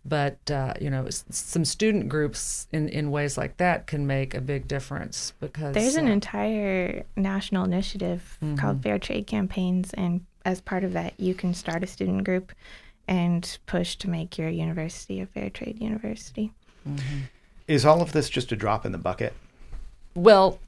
but 0.09 0.51
uh, 0.51 0.75
you 0.81 0.91
know 0.91 1.07
some 1.11 1.65
student 1.65 2.09
groups 2.09 2.69
in, 2.73 2.89
in 2.89 3.11
ways 3.11 3.37
like 3.37 3.57
that 3.57 3.87
can 3.87 4.07
make 4.07 4.35
a 4.35 4.41
big 4.41 4.69
difference 4.69 5.33
because 5.41 5.75
there's 5.75 5.97
an 5.97 6.09
uh, 6.09 6.13
entire 6.13 7.05
national 7.17 7.65
initiative 7.65 8.39
mm-hmm. 8.43 8.57
called 8.57 8.83
fair 8.83 8.99
trade 8.99 9.27
campaigns 9.27 9.93
and 9.95 10.25
as 10.45 10.61
part 10.61 10.85
of 10.85 10.93
that 10.93 11.19
you 11.19 11.35
can 11.35 11.53
start 11.53 11.83
a 11.83 11.87
student 11.87 12.25
group 12.25 12.53
and 13.09 13.59
push 13.67 13.97
to 13.97 14.09
make 14.09 14.39
your 14.39 14.49
university 14.49 15.21
a 15.21 15.27
fair 15.27 15.51
trade 15.51 15.81
university 15.81 16.53
mm-hmm. 16.89 17.21
is 17.67 17.85
all 17.85 18.01
of 18.01 18.13
this 18.13 18.29
just 18.29 18.53
a 18.53 18.57
drop 18.57 18.87
in 18.87 18.93
the 18.93 18.99
bucket 18.99 19.33
well 20.15 20.59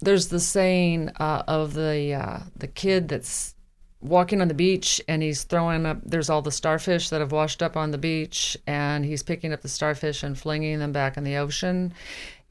there's 0.00 0.28
the 0.28 0.40
saying 0.40 1.10
uh, 1.18 1.42
of 1.48 1.74
the 1.74 2.14
uh, 2.14 2.38
the 2.56 2.68
kid 2.68 3.08
that's 3.08 3.54
walking 4.00 4.40
on 4.40 4.48
the 4.48 4.54
beach 4.54 5.00
and 5.08 5.22
he's 5.22 5.42
throwing 5.42 5.84
up 5.84 5.98
there's 6.04 6.30
all 6.30 6.42
the 6.42 6.52
starfish 6.52 7.10
that 7.10 7.20
have 7.20 7.32
washed 7.32 7.62
up 7.62 7.76
on 7.76 7.90
the 7.90 7.98
beach 7.98 8.56
and 8.66 9.04
he's 9.04 9.22
picking 9.22 9.52
up 9.52 9.60
the 9.60 9.68
starfish 9.68 10.22
and 10.22 10.38
flinging 10.38 10.78
them 10.78 10.92
back 10.92 11.16
in 11.16 11.24
the 11.24 11.36
ocean. 11.36 11.92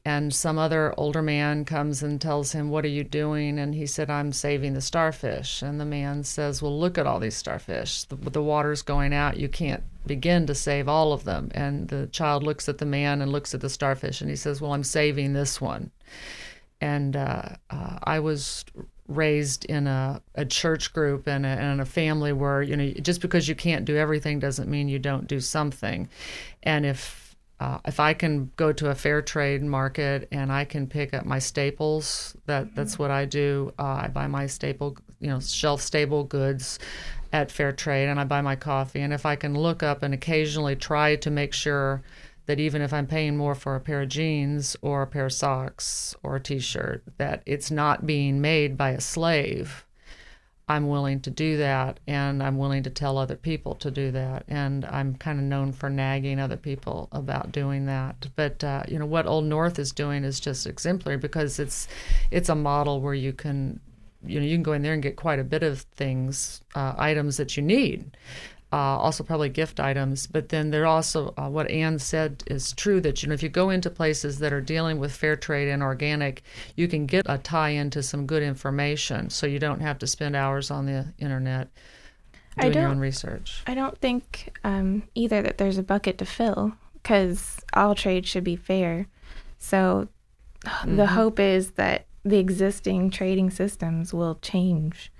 And 0.04 0.32
some 0.32 0.58
other 0.58 0.94
older 0.96 1.20
man 1.20 1.64
comes 1.64 2.02
and 2.02 2.20
tells 2.20 2.52
him 2.52 2.70
what 2.70 2.84
are 2.84 2.88
you 2.88 3.04
doing? 3.04 3.58
And 3.58 3.74
he 3.74 3.86
said 3.86 4.10
i'm 4.10 4.32
saving 4.32 4.74
the 4.74 4.80
starfish. 4.80 5.62
And 5.62 5.80
the 5.80 5.86
man 5.86 6.22
says 6.22 6.60
well 6.60 6.78
look 6.78 6.98
at 6.98 7.06
all 7.06 7.18
these 7.18 7.36
starfish. 7.36 8.04
The, 8.04 8.16
the 8.16 8.42
water's 8.42 8.82
going 8.82 9.14
out. 9.14 9.38
You 9.38 9.48
can't 9.48 9.82
begin 10.06 10.46
to 10.46 10.54
save 10.54 10.88
all 10.88 11.12
of 11.12 11.24
them. 11.24 11.50
And 11.54 11.88
the 11.88 12.08
child 12.08 12.42
looks 12.42 12.68
at 12.68 12.78
the 12.78 12.86
man 12.86 13.22
and 13.22 13.32
looks 13.32 13.54
at 13.54 13.60
the 13.62 13.70
starfish 13.70 14.20
and 14.20 14.28
he 14.28 14.36
says 14.36 14.60
well 14.60 14.74
i'm 14.74 14.84
saving 14.84 15.32
this 15.32 15.60
one. 15.62 15.90
And 16.80 17.16
uh, 17.16 17.48
uh, 17.70 17.98
I 18.04 18.20
was 18.20 18.64
raised 19.08 19.64
in 19.64 19.86
a, 19.86 20.22
a 20.34 20.44
church 20.44 20.92
group 20.92 21.26
and 21.26 21.44
a, 21.44 21.48
and 21.48 21.80
a 21.80 21.84
family 21.84 22.32
where 22.32 22.62
you 22.62 22.76
know 22.76 22.90
just 23.02 23.20
because 23.20 23.48
you 23.48 23.54
can't 23.54 23.84
do 23.84 23.96
everything 23.96 24.38
doesn't 24.38 24.68
mean 24.68 24.88
you 24.88 24.98
don't 24.98 25.26
do 25.26 25.40
something 25.40 26.08
and 26.62 26.84
if 26.86 27.28
uh, 27.60 27.78
if 27.84 27.98
I 27.98 28.14
can 28.14 28.50
go 28.56 28.72
to 28.72 28.90
a 28.90 28.94
fair 28.94 29.20
trade 29.20 29.62
market 29.62 30.28
and 30.30 30.52
I 30.52 30.64
can 30.64 30.86
pick 30.86 31.12
up 31.12 31.24
my 31.24 31.40
staples, 31.40 32.36
that 32.46 32.74
that's 32.74 32.98
what 32.98 33.10
I 33.10 33.24
do. 33.24 33.72
Uh, 33.78 34.02
I 34.04 34.08
buy 34.08 34.28
my 34.28 34.46
staple, 34.46 34.96
you 35.18 35.28
know, 35.28 35.40
shelf 35.40 35.80
stable 35.80 36.22
goods 36.22 36.78
at 37.32 37.50
fair 37.50 37.72
trade, 37.72 38.08
and 38.08 38.20
I 38.20 38.24
buy 38.24 38.42
my 38.42 38.54
coffee. 38.54 39.00
And 39.00 39.12
if 39.12 39.26
I 39.26 39.34
can 39.34 39.54
look 39.54 39.82
up 39.82 40.04
and 40.04 40.14
occasionally 40.14 40.76
try 40.76 41.16
to 41.16 41.30
make 41.30 41.52
sure 41.52 42.02
that 42.48 42.58
even 42.58 42.80
if 42.80 42.94
I'm 42.94 43.06
paying 43.06 43.36
more 43.36 43.54
for 43.54 43.76
a 43.76 43.80
pair 43.80 44.00
of 44.00 44.08
jeans 44.08 44.74
or 44.80 45.02
a 45.02 45.06
pair 45.06 45.26
of 45.26 45.34
socks 45.34 46.16
or 46.22 46.36
a 46.36 46.40
t-shirt, 46.40 47.04
that 47.18 47.42
it's 47.44 47.70
not 47.70 48.06
being 48.06 48.40
made 48.40 48.74
by 48.74 48.90
a 48.90 49.02
slave. 49.02 49.84
I'm 50.66 50.88
willing 50.88 51.20
to 51.20 51.30
do 51.30 51.58
that 51.58 52.00
and 52.06 52.42
I'm 52.42 52.56
willing 52.56 52.82
to 52.84 52.90
tell 52.90 53.18
other 53.18 53.36
people 53.36 53.74
to 53.76 53.90
do 53.90 54.10
that. 54.12 54.44
And 54.48 54.86
I'm 54.86 55.14
kind 55.16 55.38
of 55.38 55.44
known 55.44 55.72
for 55.72 55.90
nagging 55.90 56.40
other 56.40 56.56
people 56.56 57.10
about 57.12 57.52
doing 57.52 57.84
that. 57.84 58.28
But 58.34 58.64
uh, 58.64 58.84
you 58.88 58.98
know 58.98 59.06
what 59.06 59.26
Old 59.26 59.44
North 59.44 59.78
is 59.78 59.92
doing 59.92 60.24
is 60.24 60.40
just 60.40 60.66
exemplary 60.66 61.18
because 61.18 61.58
it's 61.58 61.86
it's 62.30 62.48
a 62.48 62.54
model 62.54 63.02
where 63.02 63.14
you 63.14 63.34
can 63.34 63.78
you 64.24 64.40
know 64.40 64.46
you 64.46 64.56
can 64.56 64.62
go 64.62 64.72
in 64.72 64.80
there 64.80 64.94
and 64.94 65.02
get 65.02 65.16
quite 65.16 65.38
a 65.38 65.44
bit 65.44 65.62
of 65.62 65.80
things 65.96 66.62
uh, 66.74 66.94
items 66.96 67.36
that 67.36 67.58
you 67.58 67.62
need 67.62 68.10
uh, 68.72 68.76
also 68.76 69.24
probably 69.24 69.48
gift 69.48 69.80
items. 69.80 70.26
But 70.26 70.50
then 70.50 70.70
there 70.70 70.86
also 70.86 71.34
uh, 71.36 71.48
what 71.48 71.70
Anne 71.70 71.98
said 71.98 72.44
is 72.46 72.72
true 72.72 73.00
that 73.00 73.22
you 73.22 73.28
know 73.28 73.34
if 73.34 73.42
you 73.42 73.48
go 73.48 73.70
into 73.70 73.90
places 73.90 74.38
that 74.40 74.52
are 74.52 74.60
dealing 74.60 74.98
with 74.98 75.12
fair 75.12 75.36
trade 75.36 75.68
and 75.68 75.82
organic, 75.82 76.42
you 76.76 76.88
can 76.88 77.06
get 77.06 77.26
a 77.28 77.38
tie 77.38 77.70
into 77.70 78.02
some 78.02 78.26
good 78.26 78.42
information, 78.42 79.30
so 79.30 79.46
you 79.46 79.58
don't 79.58 79.80
have 79.80 79.98
to 79.98 80.06
spend 80.06 80.36
hours 80.36 80.70
on 80.70 80.86
the 80.86 81.06
internet 81.18 81.68
doing 82.60 82.74
your 82.74 82.88
own 82.88 82.98
research. 82.98 83.62
I 83.66 83.74
don't 83.74 83.96
think 83.98 84.58
um, 84.64 85.04
either 85.14 85.42
that 85.42 85.58
there's 85.58 85.78
a 85.78 85.82
bucket 85.82 86.18
to 86.18 86.24
fill 86.24 86.72
because 86.94 87.60
all 87.72 87.94
trade 87.94 88.26
should 88.26 88.44
be 88.44 88.56
fair. 88.56 89.06
So 89.58 90.08
mm-hmm. 90.64 90.96
the 90.96 91.06
hope 91.06 91.40
is 91.40 91.72
that 91.72 92.06
the 92.24 92.38
existing 92.38 93.10
trading 93.10 93.50
systems 93.50 94.12
will 94.12 94.36
change 94.42 95.10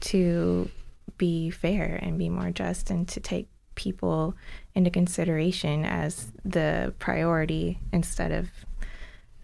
to 0.00 0.70
be 1.22 1.50
fair 1.50 2.00
and 2.02 2.18
be 2.18 2.28
more 2.28 2.50
just 2.50 2.90
and 2.90 3.06
to 3.06 3.20
take 3.20 3.46
people 3.76 4.34
into 4.74 4.90
consideration 4.90 5.84
as 5.84 6.32
the 6.44 6.92
priority 6.98 7.78
instead 7.92 8.32
of 8.32 8.48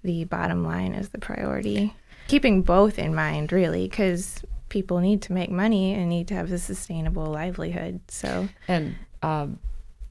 the 0.02 0.24
bottom 0.24 0.64
line 0.64 0.92
as 0.92 1.10
the 1.10 1.18
priority. 1.18 1.94
Keeping 2.26 2.62
both 2.62 2.98
in 2.98 3.14
mind, 3.14 3.52
really, 3.52 3.88
because 3.88 4.42
people 4.70 4.98
need 4.98 5.22
to 5.22 5.32
make 5.32 5.52
money 5.52 5.94
and 5.94 6.08
need 6.08 6.26
to 6.26 6.34
have 6.34 6.50
a 6.50 6.58
sustainable 6.58 7.26
livelihood. 7.26 8.00
So, 8.08 8.48
and 8.66 8.96
um, 9.22 9.60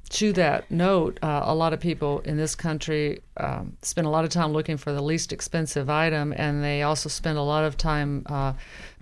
to 0.09 0.33
that 0.33 0.69
note, 0.71 1.19
uh, 1.21 1.41
a 1.45 1.53
lot 1.53 1.73
of 1.73 1.79
people 1.79 2.19
in 2.19 2.37
this 2.37 2.55
country 2.55 3.21
um, 3.37 3.77
spend 3.81 4.07
a 4.07 4.09
lot 4.09 4.23
of 4.23 4.29
time 4.29 4.53
looking 4.53 4.77
for 4.77 4.93
the 4.93 5.01
least 5.01 5.33
expensive 5.33 5.89
item, 5.89 6.33
and 6.35 6.63
they 6.63 6.81
also 6.81 7.09
spend 7.09 7.37
a 7.37 7.43
lot 7.43 7.65
of 7.65 7.77
time 7.77 8.23
uh, 8.27 8.53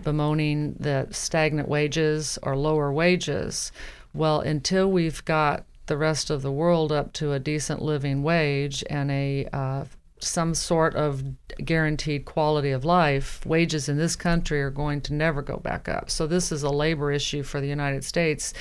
bemoaning 0.02 0.74
the 0.80 1.06
stagnant 1.10 1.68
wages 1.68 2.38
or 2.42 2.56
lower 2.56 2.92
wages. 2.92 3.72
Well, 4.14 4.40
until 4.40 4.90
we've 4.90 5.24
got 5.24 5.64
the 5.86 5.96
rest 5.96 6.30
of 6.30 6.42
the 6.42 6.52
world 6.52 6.90
up 6.90 7.12
to 7.14 7.32
a 7.32 7.38
decent 7.38 7.82
living 7.82 8.22
wage 8.22 8.82
and 8.90 9.10
a 9.10 9.46
uh, 9.52 9.84
some 10.18 10.54
sort 10.54 10.94
of 10.94 11.22
guaranteed 11.64 12.24
quality 12.24 12.70
of 12.70 12.84
life, 12.84 13.44
wages 13.44 13.88
in 13.88 13.98
this 13.98 14.16
country 14.16 14.62
are 14.62 14.70
going 14.70 15.00
to 15.02 15.12
never 15.12 15.42
go 15.42 15.58
back 15.58 15.88
up. 15.88 16.10
So 16.10 16.26
this 16.26 16.50
is 16.50 16.62
a 16.62 16.70
labor 16.70 17.12
issue 17.12 17.42
for 17.42 17.60
the 17.60 17.68
United 17.68 18.02
States 18.02 18.54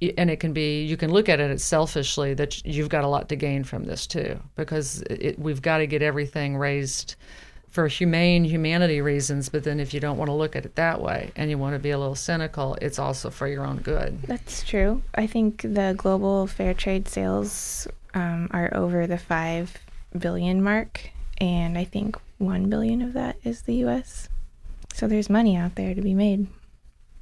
and 0.00 0.30
it 0.30 0.38
can 0.38 0.52
be 0.52 0.82
you 0.82 0.96
can 0.96 1.10
look 1.10 1.28
at 1.28 1.40
it 1.40 1.60
selfishly 1.60 2.34
that 2.34 2.64
you've 2.64 2.88
got 2.88 3.04
a 3.04 3.08
lot 3.08 3.28
to 3.28 3.36
gain 3.36 3.64
from 3.64 3.84
this 3.84 4.06
too 4.06 4.38
because 4.54 5.02
it, 5.10 5.38
we've 5.38 5.62
got 5.62 5.78
to 5.78 5.86
get 5.86 6.02
everything 6.02 6.56
raised 6.56 7.16
for 7.68 7.88
humane 7.88 8.44
humanity 8.44 9.00
reasons 9.00 9.48
but 9.48 9.64
then 9.64 9.80
if 9.80 9.92
you 9.92 10.00
don't 10.00 10.16
want 10.16 10.28
to 10.28 10.32
look 10.32 10.54
at 10.54 10.64
it 10.64 10.74
that 10.76 11.00
way 11.00 11.30
and 11.36 11.50
you 11.50 11.58
want 11.58 11.74
to 11.74 11.78
be 11.78 11.90
a 11.90 11.98
little 11.98 12.14
cynical 12.14 12.76
it's 12.80 12.98
also 12.98 13.28
for 13.28 13.46
your 13.46 13.64
own 13.64 13.78
good. 13.78 14.22
That's 14.22 14.62
true. 14.62 15.02
I 15.14 15.26
think 15.26 15.62
the 15.62 15.94
global 15.96 16.46
fair 16.46 16.74
trade 16.74 17.08
sales 17.08 17.88
um, 18.14 18.48
are 18.52 18.74
over 18.74 19.06
the 19.06 19.18
5 19.18 19.76
billion 20.18 20.62
mark 20.62 21.10
and 21.38 21.76
i 21.76 21.84
think 21.84 22.16
1 22.38 22.70
billion 22.70 23.02
of 23.02 23.12
that 23.12 23.36
is 23.44 23.62
the 23.62 23.84
us 23.84 24.28
so 24.92 25.06
there's 25.06 25.28
money 25.28 25.56
out 25.56 25.74
there 25.74 25.94
to 25.94 26.00
be 26.00 26.14
made 26.14 26.46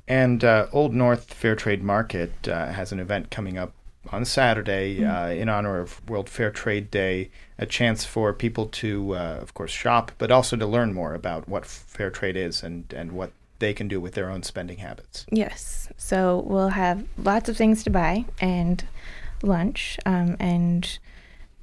and 0.09 0.45
uh, 0.45 0.67
Old 0.73 0.95
North 0.95 1.33
Fair 1.33 1.57
Trade 1.57 1.83
Market 1.83 2.49
uh, 2.49 2.67
has 2.67 2.93
an 2.93 3.01
event 3.01 3.31
coming 3.31 3.59
up 3.59 3.73
on 4.13 4.25
Saturday 4.25 5.01
mm. 5.01 5.09
uh, 5.11 5.35
in 5.35 5.49
honor 5.49 5.81
of 5.81 6.07
World 6.09 6.29
Fair 6.29 6.51
Trade 6.51 6.91
Day, 6.91 7.31
a 7.59 7.67
chance 7.67 8.05
for 8.05 8.33
people 8.33 8.67
to, 8.67 9.17
uh, 9.17 9.39
of 9.43 9.55
course, 9.55 9.71
shop, 9.71 10.13
but 10.19 10.31
also 10.31 10.57
to 10.57 10.67
learn 10.67 10.93
more 10.93 11.15
about 11.15 11.49
what 11.49 11.67
fair 11.67 12.11
trade 12.11 12.37
is 12.37 12.63
and, 12.63 12.93
and 12.93 13.13
what 13.13 13.33
they 13.59 13.73
can 13.73 13.89
do 13.89 14.01
with 14.01 14.15
their 14.15 14.31
own 14.31 14.43
spending 14.43 14.79
habits. 14.79 15.27
Yes. 15.31 15.89
So 15.97 16.45
we'll 16.47 16.69
have 16.69 17.05
lots 17.19 17.49
of 17.49 17.57
things 17.57 17.83
to 17.85 17.91
buy 17.91 18.27
and 18.41 18.85
lunch 19.43 19.99
um, 20.07 20.37
and 20.39 20.99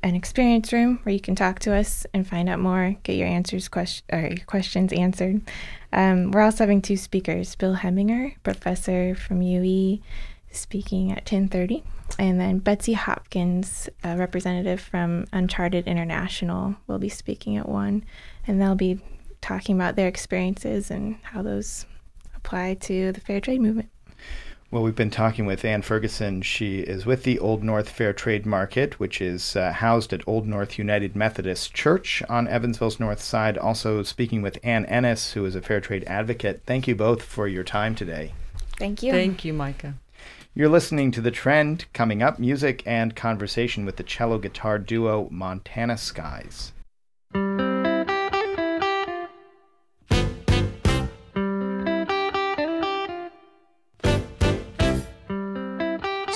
an 0.02 0.16
experience 0.16 0.74
room 0.74 1.00
where 1.04 1.14
you 1.14 1.22
can 1.22 1.36
talk 1.36 1.60
to 1.60 1.74
us 1.74 2.06
and 2.14 2.28
find 2.28 2.50
out 2.50 2.60
more, 2.60 2.96
get 3.04 3.16
your 3.16 3.28
answers 3.28 3.70
question 3.70 4.06
or 4.12 4.20
your 4.20 4.46
questions 4.46 4.92
answered. 4.92 5.42
Um, 5.94 6.32
we're 6.32 6.42
also 6.42 6.64
having 6.64 6.82
two 6.82 6.98
speakers: 6.98 7.56
Bill 7.56 7.76
Heminger, 7.76 8.36
professor 8.44 9.14
from 9.16 9.42
UE, 9.42 10.00
speaking 10.52 11.12
at 11.12 11.26
10:30, 11.26 11.84
and 12.18 12.40
then 12.42 12.58
Betsy 12.60 12.94
Hopkins, 12.94 13.88
a 14.04 14.18
representative 14.18 14.82
from 14.82 15.26
Uncharted 15.32 15.88
International, 15.88 16.76
will 16.88 17.00
be 17.00 17.10
speaking 17.10 17.58
at 17.58 17.70
one, 17.70 18.04
and 18.48 18.60
they'll 18.60 18.76
be 18.76 19.00
talking 19.42 19.76
about 19.76 19.96
their 19.96 20.08
experiences 20.08 20.90
and 20.90 21.18
how 21.22 21.44
those 21.44 21.86
apply 22.36 22.74
to 22.74 23.12
the 23.12 23.22
fair 23.22 23.40
trade 23.40 23.62
movement. 23.62 23.90
Well, 24.74 24.82
we've 24.82 24.96
been 24.96 25.12
talking 25.12 25.46
with 25.46 25.64
Ann 25.64 25.84
Ferguson. 25.84 26.42
She 26.42 26.80
is 26.80 27.06
with 27.06 27.22
the 27.22 27.38
Old 27.38 27.64
North 27.64 27.90
Fair 27.90 28.12
Trade 28.12 28.44
Market, 28.44 29.00
which 29.00 29.22
is 29.22 29.56
uh, 29.56 29.72
housed 29.72 30.12
at 30.14 30.28
Old 30.28 30.48
North 30.48 30.80
United 30.80 31.16
Methodist 31.16 31.76
Church 31.76 32.24
on 32.28 32.48
Evansville's 32.48 33.00
north 33.00 33.22
side. 33.22 33.56
Also 33.56 34.02
speaking 34.02 34.42
with 34.42 34.58
Ann 34.64 34.88
Ennis, 34.88 35.34
who 35.34 35.46
is 35.46 35.56
a 35.56 35.62
fair 35.62 35.80
trade 35.80 36.04
advocate. 36.06 36.64
Thank 36.66 36.88
you 36.88 36.96
both 36.96 37.22
for 37.22 37.48
your 37.48 37.64
time 37.64 37.94
today. 37.94 38.34
Thank 38.80 39.04
you. 39.04 39.12
Thank 39.12 39.46
you, 39.46 39.54
Micah. 39.54 39.94
You're 40.56 40.70
listening 40.70 41.12
to 41.12 41.22
The 41.22 41.30
Trend. 41.30 41.86
Coming 41.94 42.24
up, 42.24 42.40
music 42.40 42.82
and 42.88 43.16
conversation 43.16 43.86
with 43.86 43.98
the 43.98 44.04
cello 44.04 44.40
guitar 44.40 44.80
duo 44.80 45.28
Montana 45.30 46.00
Skies. 46.00 46.74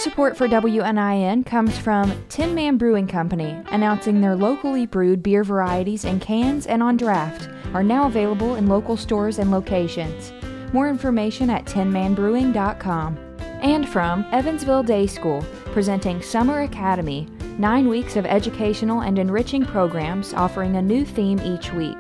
Support 0.08 0.38
for 0.38 0.48
WNIN 0.48 1.46
comes 1.46 1.78
from 1.78 2.14
Tin 2.30 2.56
Man 2.56 2.78
Brewing 2.78 3.08
Company, 3.08 3.62
announcing 3.72 4.22
their 4.22 4.38
locally 4.38 4.86
brewed 4.86 5.22
beer 5.22 5.44
varieties 5.44 6.06
in 6.06 6.18
cans 6.22 6.66
and 6.66 6.82
on 6.82 6.96
draft 6.96 7.50
are 7.74 7.84
now 7.84 8.08
available 8.08 8.56
in 8.56 8.68
local 8.68 8.96
stores 8.96 9.38
and 9.38 9.52
locations. 9.52 10.32
More 10.72 10.88
information 10.88 11.50
at 11.50 11.66
tinmanbrewing.com. 11.66 13.18
And 13.40 13.90
from 13.90 14.26
Evansville 14.32 14.84
Day 14.84 15.08
School, 15.08 15.44
presenting 15.74 16.22
Summer 16.22 16.62
Academy, 16.62 17.28
nine 17.58 17.90
weeks 17.90 18.16
of 18.16 18.26
educational 18.26 19.02
and 19.02 19.20
enriching 19.20 19.66
programs 19.66 20.34
offering 20.34 20.78
a 20.78 20.82
new 20.82 21.04
theme 21.04 21.42
each 21.42 21.74
week. 21.74 21.98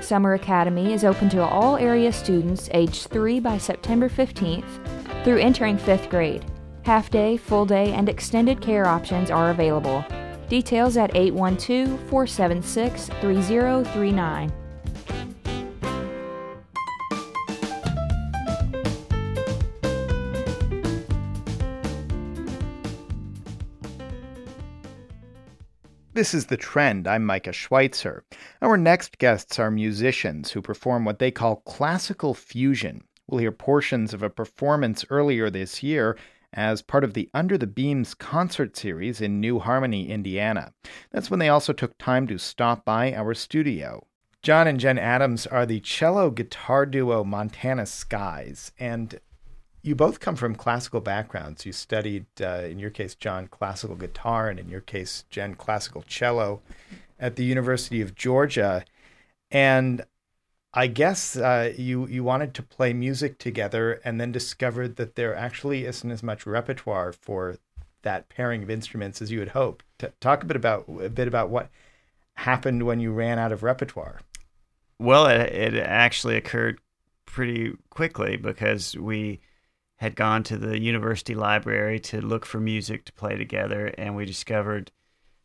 Summer 0.00 0.34
Academy 0.34 0.92
is 0.92 1.04
open 1.04 1.28
to 1.28 1.44
all 1.44 1.76
area 1.76 2.12
students 2.12 2.68
aged 2.72 3.10
3 3.10 3.38
by 3.38 3.58
September 3.58 4.08
15th 4.08 5.22
through 5.22 5.38
entering 5.38 5.78
5th 5.78 6.10
grade. 6.10 6.44
Half 6.84 7.08
day, 7.08 7.38
full 7.38 7.64
day, 7.64 7.94
and 7.94 8.10
extended 8.10 8.60
care 8.60 8.84
options 8.84 9.30
are 9.30 9.48
available. 9.48 10.04
Details 10.50 10.98
at 10.98 11.16
812 11.16 11.98
476 12.10 13.06
3039. 13.22 14.52
This 26.12 26.34
is 26.34 26.46
The 26.46 26.58
Trend. 26.58 27.08
I'm 27.08 27.24
Micah 27.24 27.54
Schweitzer. 27.54 28.24
Our 28.60 28.76
next 28.76 29.16
guests 29.16 29.58
are 29.58 29.70
musicians 29.70 30.50
who 30.50 30.60
perform 30.60 31.06
what 31.06 31.18
they 31.18 31.30
call 31.30 31.56
classical 31.56 32.34
fusion. 32.34 33.04
We'll 33.26 33.40
hear 33.40 33.52
portions 33.52 34.12
of 34.12 34.22
a 34.22 34.28
performance 34.28 35.06
earlier 35.08 35.48
this 35.48 35.82
year 35.82 36.18
as 36.54 36.82
part 36.82 37.04
of 37.04 37.14
the 37.14 37.28
Under 37.34 37.58
the 37.58 37.66
Beams 37.66 38.14
concert 38.14 38.76
series 38.76 39.20
in 39.20 39.40
New 39.40 39.58
Harmony, 39.58 40.10
Indiana. 40.10 40.72
That's 41.10 41.30
when 41.30 41.40
they 41.40 41.48
also 41.48 41.72
took 41.72 41.98
time 41.98 42.26
to 42.28 42.38
stop 42.38 42.84
by 42.84 43.12
our 43.12 43.34
studio. 43.34 44.06
John 44.42 44.66
and 44.66 44.80
Jen 44.80 44.98
Adams 44.98 45.46
are 45.46 45.66
the 45.66 45.80
cello 45.80 46.30
guitar 46.30 46.86
duo 46.86 47.24
Montana 47.24 47.86
Skies, 47.86 48.72
and 48.78 49.18
you 49.82 49.94
both 49.94 50.20
come 50.20 50.36
from 50.36 50.54
classical 50.54 51.00
backgrounds. 51.00 51.66
You 51.66 51.72
studied, 51.72 52.26
uh, 52.40 52.62
in 52.64 52.78
your 52.78 52.90
case, 52.90 53.14
John, 53.14 53.48
classical 53.48 53.96
guitar, 53.96 54.48
and 54.48 54.58
in 54.58 54.68
your 54.68 54.80
case, 54.80 55.24
Jen, 55.30 55.54
classical 55.54 56.02
cello 56.02 56.62
at 57.18 57.36
the 57.36 57.44
University 57.44 58.00
of 58.00 58.14
Georgia. 58.14 58.84
And 59.50 60.04
I 60.76 60.88
guess 60.88 61.36
uh, 61.36 61.72
you 61.78 62.08
you 62.08 62.24
wanted 62.24 62.52
to 62.54 62.62
play 62.62 62.92
music 62.92 63.38
together, 63.38 64.00
and 64.04 64.20
then 64.20 64.32
discovered 64.32 64.96
that 64.96 65.14
there 65.14 65.34
actually 65.34 65.84
isn't 65.84 66.10
as 66.10 66.22
much 66.22 66.46
repertoire 66.46 67.12
for 67.12 67.58
that 68.02 68.28
pairing 68.28 68.64
of 68.64 68.70
instruments 68.70 69.22
as 69.22 69.30
you 69.30 69.38
had 69.38 69.50
hoped. 69.50 69.84
T- 69.98 70.08
talk 70.20 70.42
a 70.42 70.46
bit 70.46 70.56
about 70.56 70.86
a 71.00 71.08
bit 71.08 71.28
about 71.28 71.48
what 71.48 71.70
happened 72.34 72.82
when 72.82 72.98
you 72.98 73.12
ran 73.12 73.38
out 73.38 73.52
of 73.52 73.62
repertoire. 73.62 74.20
Well, 74.98 75.26
it, 75.26 75.52
it 75.52 75.76
actually 75.76 76.36
occurred 76.36 76.80
pretty 77.24 77.74
quickly 77.90 78.36
because 78.36 78.96
we 78.96 79.40
had 79.98 80.16
gone 80.16 80.42
to 80.42 80.58
the 80.58 80.80
university 80.80 81.36
library 81.36 82.00
to 82.00 82.20
look 82.20 82.44
for 82.44 82.58
music 82.58 83.04
to 83.04 83.12
play 83.12 83.36
together, 83.36 83.94
and 83.96 84.16
we 84.16 84.24
discovered 84.24 84.90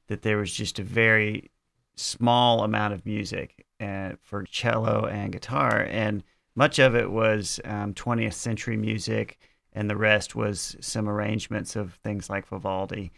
that 0.07 0.23
there 0.23 0.37
was 0.37 0.51
just 0.51 0.79
a 0.79 0.83
very 0.83 1.51
small 1.95 2.63
amount 2.63 2.95
of 2.95 3.05
music 3.05 3.67
uh, 3.79 4.11
for 4.21 4.43
cello 4.43 5.05
and 5.05 5.31
guitar, 5.31 5.85
and 5.89 6.23
much 6.55 6.79
of 6.79 6.95
it 6.95 7.09
was 7.11 7.59
um, 7.63 7.93
20th 7.93 8.33
century 8.33 8.75
music, 8.75 9.39
and 9.73 9.89
the 9.89 9.95
rest 9.95 10.35
was 10.35 10.75
some 10.81 11.07
arrangements 11.07 11.75
of 11.75 11.93
things 12.03 12.29
like 12.29 12.47
Vivaldi 12.47 13.11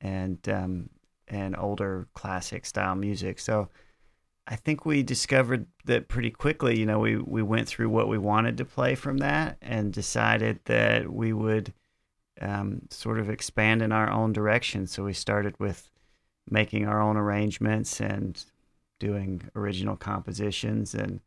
and 0.00 0.38
um, 0.48 0.90
and 1.28 1.56
older 1.56 2.06
classic 2.14 2.64
style 2.64 2.94
music. 2.94 3.38
So 3.40 3.68
I 4.46 4.56
think 4.56 4.86
we 4.86 5.02
discovered 5.02 5.66
that 5.86 6.08
pretty 6.08 6.30
quickly. 6.30 6.78
You 6.78 6.86
know, 6.86 7.00
we 7.00 7.16
we 7.16 7.42
went 7.42 7.66
through 7.66 7.88
what 7.88 8.08
we 8.08 8.18
wanted 8.18 8.56
to 8.58 8.64
play 8.64 8.94
from 8.94 9.18
that 9.18 9.58
and 9.60 9.92
decided 9.92 10.60
that 10.66 11.12
we 11.12 11.32
would 11.32 11.72
um, 12.40 12.82
sort 12.90 13.18
of 13.18 13.30
expand 13.30 13.82
in 13.82 13.92
our 13.92 14.10
own 14.10 14.32
direction. 14.32 14.86
So 14.86 15.04
we 15.04 15.12
started 15.12 15.58
with 15.58 15.90
making 16.48 16.86
our 16.86 17.00
own 17.02 17.16
arrangements 17.16 18.00
and 18.00 18.44
doing 18.98 19.42
original 19.54 19.96
compositions 19.96 20.94
and 20.94 21.20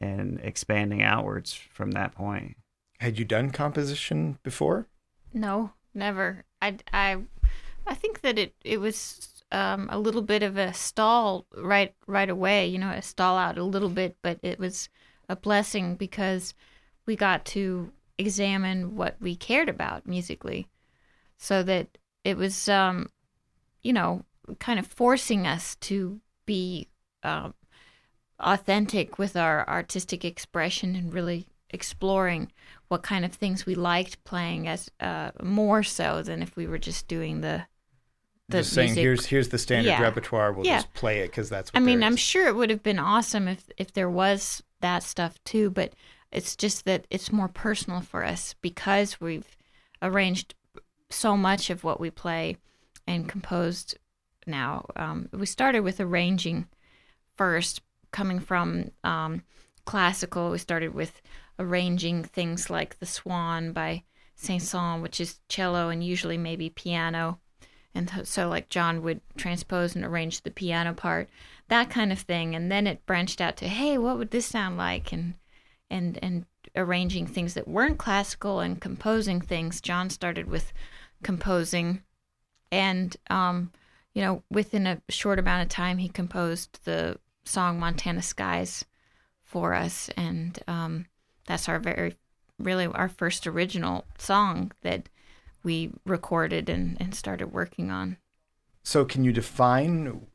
and 0.00 0.38
expanding 0.42 1.02
outwards 1.02 1.52
from 1.52 1.90
that 1.92 2.14
point. 2.14 2.56
Had 3.00 3.18
you 3.18 3.24
done 3.24 3.50
composition 3.50 4.38
before? 4.42 4.86
No, 5.32 5.72
never. 5.94 6.44
I, 6.62 6.76
I, 6.92 7.18
I 7.86 7.94
think 7.94 8.20
that 8.20 8.38
it, 8.38 8.54
it 8.64 8.80
was 8.80 9.42
um, 9.50 9.88
a 9.90 9.98
little 9.98 10.22
bit 10.22 10.42
of 10.42 10.56
a 10.56 10.72
stall 10.72 11.46
right 11.56 11.94
right 12.06 12.30
away. 12.30 12.66
You 12.66 12.78
know, 12.78 12.90
a 12.90 13.02
stall 13.02 13.36
out 13.36 13.58
a 13.58 13.64
little 13.64 13.88
bit, 13.88 14.16
but 14.22 14.38
it 14.42 14.58
was 14.58 14.88
a 15.28 15.36
blessing 15.36 15.96
because 15.96 16.54
we 17.06 17.16
got 17.16 17.44
to 17.46 17.90
examine 18.18 18.96
what 18.96 19.16
we 19.20 19.36
cared 19.36 19.68
about 19.68 20.06
musically, 20.06 20.68
so 21.36 21.62
that 21.62 21.98
it 22.24 22.36
was, 22.36 22.68
um, 22.68 23.10
you 23.82 23.92
know, 23.92 24.24
kind 24.58 24.78
of 24.78 24.86
forcing 24.86 25.46
us 25.46 25.76
to 25.76 26.20
be 26.46 26.88
um, 27.22 27.54
authentic 28.40 29.18
with 29.18 29.36
our 29.36 29.68
artistic 29.68 30.24
expression 30.24 30.94
and 30.94 31.12
really 31.12 31.46
exploring 31.70 32.50
what 32.88 33.02
kind 33.02 33.24
of 33.24 33.32
things 33.32 33.66
we 33.66 33.74
liked 33.74 34.22
playing 34.24 34.66
as 34.68 34.90
uh, 35.00 35.30
more 35.42 35.82
so 35.82 36.22
than 36.22 36.42
if 36.42 36.56
we 36.56 36.66
were 36.66 36.78
just 36.78 37.08
doing 37.08 37.40
the 37.40 37.66
the 38.48 38.58
just 38.58 38.72
saying 38.72 38.86
music. 38.86 39.02
here's 39.02 39.26
here's 39.26 39.48
the 39.50 39.58
standard 39.58 39.90
Yeah. 39.90 40.00
repertoire. 40.00 40.52
We'll 40.52 40.64
Yeah. 40.64 40.76
just 40.76 40.94
play 40.94 41.18
it 41.18 41.26
because 41.30 41.50
that's. 41.50 41.70
What 41.72 41.82
I 41.82 41.84
mean, 41.84 42.02
I'm 42.02 42.16
sure 42.16 42.46
it 42.46 42.54
would 42.56 42.70
have 42.70 42.82
been 42.82 42.98
awesome 42.98 43.46
if 43.46 43.68
if 43.76 43.92
there 43.92 44.08
was 44.08 44.62
that 44.80 45.02
stuff 45.02 45.42
too, 45.44 45.68
but 45.70 45.92
it's 46.32 46.56
just 46.56 46.84
that 46.86 47.06
it's 47.10 47.30
more 47.30 47.48
personal 47.48 48.00
for 48.00 48.24
us 48.24 48.54
because 48.62 49.20
we've 49.20 49.54
arranged 50.00 50.54
so 51.10 51.36
much 51.36 51.68
of 51.68 51.84
what 51.84 52.00
we 52.00 52.10
play 52.10 52.56
and 53.06 53.28
composed 53.28 53.98
now. 54.46 54.86
Um, 54.96 55.28
we 55.32 55.44
started 55.44 55.80
with 55.80 56.00
arranging 56.00 56.68
first, 57.38 57.80
coming 58.10 58.40
from 58.40 58.90
um, 59.04 59.42
classical. 59.84 60.50
We 60.50 60.58
started 60.58 60.92
with 60.92 61.22
arranging 61.58 62.24
things 62.24 62.68
like 62.68 62.98
The 62.98 63.06
Swan 63.06 63.72
by 63.72 64.02
Saint 64.34 64.62
Saëns, 64.62 65.02
which 65.02 65.20
is 65.20 65.40
cello 65.48 65.88
and 65.88 66.04
usually 66.04 66.36
maybe 66.36 66.68
piano. 66.70 67.40
And 67.94 68.10
so, 68.24 68.48
like, 68.48 68.68
John 68.68 69.02
would 69.02 69.20
transpose 69.36 69.96
and 69.96 70.04
arrange 70.04 70.42
the 70.42 70.50
piano 70.50 70.92
part, 70.92 71.28
that 71.68 71.90
kind 71.90 72.12
of 72.12 72.18
thing. 72.20 72.54
And 72.54 72.70
then 72.70 72.86
it 72.86 73.06
branched 73.06 73.40
out 73.40 73.56
to, 73.56 73.68
hey, 73.68 73.98
what 73.98 74.18
would 74.18 74.30
this 74.30 74.46
sound 74.46 74.76
like? 74.76 75.12
And 75.12 75.34
and 75.90 76.18
and 76.22 76.44
arranging 76.76 77.26
things 77.26 77.54
that 77.54 77.66
weren't 77.66 77.98
classical 77.98 78.60
and 78.60 78.80
composing 78.80 79.40
things. 79.40 79.80
John 79.80 80.10
started 80.10 80.48
with 80.48 80.72
composing, 81.22 82.02
and 82.70 83.16
um, 83.30 83.72
you 84.14 84.22
know, 84.22 84.42
within 84.50 84.86
a 84.86 85.00
short 85.08 85.38
amount 85.38 85.62
of 85.62 85.68
time, 85.68 85.98
he 85.98 86.08
composed 86.08 86.84
the 86.84 87.18
song 87.48 87.78
"Montana 87.80 88.22
Skies" 88.22 88.84
for 89.42 89.74
us, 89.74 90.10
and 90.16 90.58
um, 90.68 91.06
that's 91.46 91.68
our 91.68 91.78
very, 91.78 92.16
really 92.58 92.86
our 92.86 93.08
first 93.08 93.46
original 93.46 94.04
song 94.18 94.72
that 94.82 95.08
we 95.64 95.90
recorded 96.04 96.68
and, 96.68 96.96
and 97.00 97.14
started 97.14 97.52
working 97.52 97.90
on. 97.90 98.16
So, 98.84 99.04
can 99.04 99.24
you 99.24 99.32
define 99.32 100.26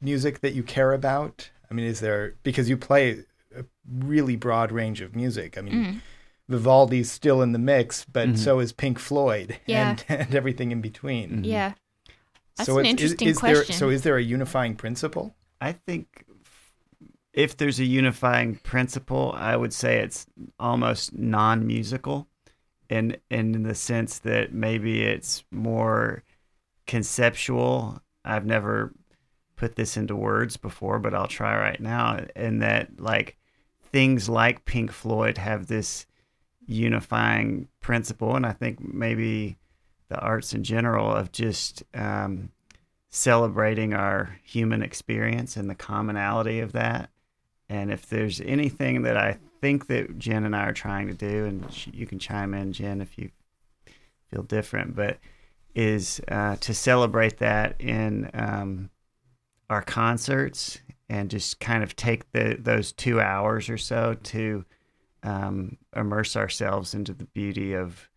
music 0.00 0.40
that 0.40 0.54
you 0.54 0.62
care 0.62 0.92
about? 0.92 1.50
I 1.70 1.74
mean, 1.74 1.86
is 1.86 2.00
there 2.00 2.34
because 2.42 2.68
you 2.68 2.76
play 2.76 3.24
a 3.56 3.64
really 3.88 4.36
broad 4.36 4.72
range 4.72 5.00
of 5.00 5.14
music? 5.14 5.58
I 5.58 5.60
mean, 5.60 5.74
Mm. 5.74 6.00
Vivaldi's 6.48 7.10
still 7.12 7.42
in 7.42 7.52
the 7.52 7.60
mix, 7.60 8.04
but 8.04 8.30
Mhm. 8.30 8.38
so 8.38 8.58
is 8.58 8.72
Pink 8.72 8.98
Floyd 8.98 9.58
Yeah. 9.66 9.90
and, 9.90 10.04
and 10.20 10.34
everything 10.34 10.72
in 10.72 10.80
between. 10.80 11.44
Yeah, 11.44 11.74
that's 12.56 12.66
so 12.66 12.78
an 12.78 12.86
it's- 12.86 12.94
is- 13.04 13.12
interesting 13.12 13.28
is 13.28 13.40
there- 13.40 13.54
question. 13.56 13.76
so, 13.76 13.88
is 13.90 14.02
there 14.02 14.16
a 14.16 14.22
unifying 14.22 14.74
principle? 14.74 15.36
I 15.60 15.72
think 15.72 16.24
if 17.42 17.56
there's 17.56 17.80
a 17.80 17.84
unifying 17.84 18.56
principle, 18.56 19.32
I 19.34 19.56
would 19.56 19.72
say 19.72 19.98
it's 20.00 20.26
almost 20.58 21.14
non-musical, 21.14 22.28
in 22.90 23.16
in 23.30 23.62
the 23.62 23.74
sense 23.74 24.18
that 24.20 24.52
maybe 24.52 25.02
it's 25.02 25.42
more 25.50 26.22
conceptual. 26.86 28.02
I've 28.24 28.44
never 28.44 28.92
put 29.56 29.76
this 29.76 29.96
into 29.96 30.14
words 30.14 30.58
before, 30.58 30.98
but 30.98 31.14
I'll 31.14 31.28
try 31.28 31.56
right 31.56 31.80
now. 31.80 32.26
And 32.36 32.60
that 32.60 33.00
like 33.00 33.38
things 33.90 34.28
like 34.28 34.66
Pink 34.66 34.92
Floyd 34.92 35.38
have 35.38 35.66
this 35.66 36.06
unifying 36.66 37.68
principle, 37.80 38.36
and 38.36 38.44
I 38.44 38.52
think 38.52 38.80
maybe 38.94 39.56
the 40.08 40.18
arts 40.18 40.52
in 40.52 40.62
general 40.62 41.10
of 41.10 41.32
just 41.32 41.84
um, 41.94 42.50
celebrating 43.08 43.94
our 43.94 44.36
human 44.42 44.82
experience 44.82 45.56
and 45.56 45.70
the 45.70 45.74
commonality 45.74 46.60
of 46.60 46.72
that. 46.72 47.08
And 47.70 47.92
if 47.92 48.08
there's 48.08 48.40
anything 48.40 49.02
that 49.02 49.16
I 49.16 49.38
think 49.60 49.86
that 49.86 50.18
Jen 50.18 50.44
and 50.44 50.56
I 50.56 50.64
are 50.64 50.72
trying 50.72 51.06
to 51.06 51.14
do, 51.14 51.44
and 51.46 51.86
you 51.86 52.04
can 52.04 52.18
chime 52.18 52.52
in, 52.52 52.72
Jen, 52.72 53.00
if 53.00 53.16
you 53.16 53.30
feel 54.28 54.42
different, 54.42 54.96
but 54.96 55.18
is 55.72 56.20
uh, 56.26 56.56
to 56.56 56.74
celebrate 56.74 57.38
that 57.38 57.80
in 57.80 58.28
um, 58.34 58.90
our 59.70 59.82
concerts 59.82 60.80
and 61.08 61.30
just 61.30 61.60
kind 61.60 61.84
of 61.84 61.94
take 61.94 62.32
the 62.32 62.56
those 62.58 62.90
two 62.90 63.20
hours 63.20 63.68
or 63.68 63.78
so 63.78 64.16
to 64.24 64.64
um, 65.22 65.76
immerse 65.94 66.34
ourselves 66.34 66.92
into 66.92 67.14
the 67.14 67.24
beauty 67.26 67.72
of 67.74 68.10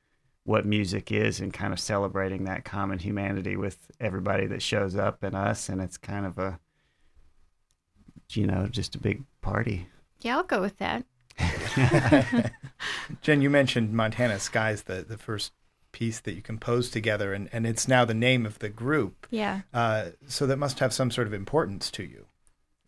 what 0.46 0.66
music 0.66 1.12
is 1.12 1.39
and 1.39 1.54
kind 1.54 1.74
of 1.74 1.80
celebrating 1.80 2.46
that 2.46 2.66
common 2.66 2.98
humanity 2.98 3.56
with 3.56 3.78
everybody 4.00 4.48
that 4.48 4.63
shows 4.63 4.96
up 4.96 5.22
and 5.22 5.36
us. 5.36 5.70
And 5.70 5.80
it's 5.80 5.98
kind 5.98 6.26
of 6.26 6.39
a 6.39 6.60
you 8.32 8.48
know 8.48 8.66
just 8.66 8.96
a 8.96 9.00
big 9.00 9.24
party 9.44 9.88
Yeah, 10.22 10.38
I'll 10.38 10.44
go 10.44 10.62
with 10.62 10.78
that. 10.80 11.06
Jen, 13.22 13.42
you 13.42 13.50
mentioned 13.50 13.94
Montana 13.94 14.40
Skies, 14.40 14.84
the, 14.84 15.04
the 15.04 15.18
first 15.18 15.52
piece 15.92 16.20
that 16.22 16.34
you 16.34 16.42
composed 16.42 16.92
together, 16.94 17.34
and, 17.34 17.50
and 17.52 17.68
it's 17.68 17.88
now 17.88 18.04
the 18.06 18.14
name 18.14 18.46
of 18.46 18.60
the 18.60 18.70
group. 18.70 19.28
Yeah, 19.30 19.62
Uh, 19.74 20.10
so 20.28 20.46
that 20.48 20.58
must 20.58 20.80
have 20.80 20.94
some 20.94 21.12
sort 21.12 21.28
of 21.28 21.34
importance 21.34 21.92
to 21.92 22.04
you. 22.04 22.26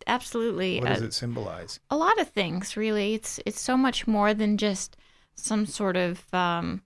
absolutely. 0.06 0.80
What 0.80 0.88
does 0.88 1.02
Uh, 1.02 1.06
it 1.06 1.14
symbolize? 1.14 1.80
a 1.90 1.96
lot 1.96 2.18
of 2.20 2.28
things 2.28 2.76
really 2.76 3.14
it's 3.14 3.40
it's 3.46 3.60
so 3.60 3.76
much 3.76 4.06
more 4.06 4.32
than 4.34 4.56
just 4.56 4.96
some 5.34 5.66
sort 5.66 5.96
of 5.96 6.32
um 6.32 6.82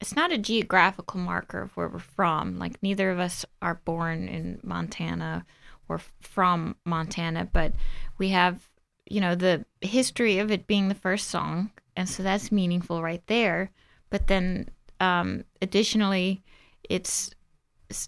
it's 0.00 0.16
not 0.16 0.32
a 0.32 0.38
geographical 0.38 1.20
marker 1.20 1.60
of 1.62 1.76
where 1.76 1.88
we're 1.88 1.98
from 1.98 2.58
like 2.58 2.82
neither 2.82 3.10
of 3.10 3.18
us 3.18 3.44
are 3.60 3.80
born 3.84 4.26
in 4.28 4.58
montana 4.62 5.44
or 5.88 6.00
from 6.20 6.76
montana 6.86 7.46
but 7.52 7.72
we 8.18 8.28
have 8.30 8.68
you 9.12 9.20
know 9.20 9.34
the 9.34 9.64
history 9.80 10.38
of 10.38 10.50
it 10.50 10.66
being 10.66 10.88
the 10.88 10.94
first 10.94 11.28
song 11.28 11.70
and 11.96 12.08
so 12.08 12.22
that's 12.22 12.50
meaningful 12.50 13.02
right 13.02 13.22
there 13.26 13.70
but 14.10 14.26
then 14.26 14.68
um 15.00 15.44
additionally 15.60 16.42
it's 16.88 17.30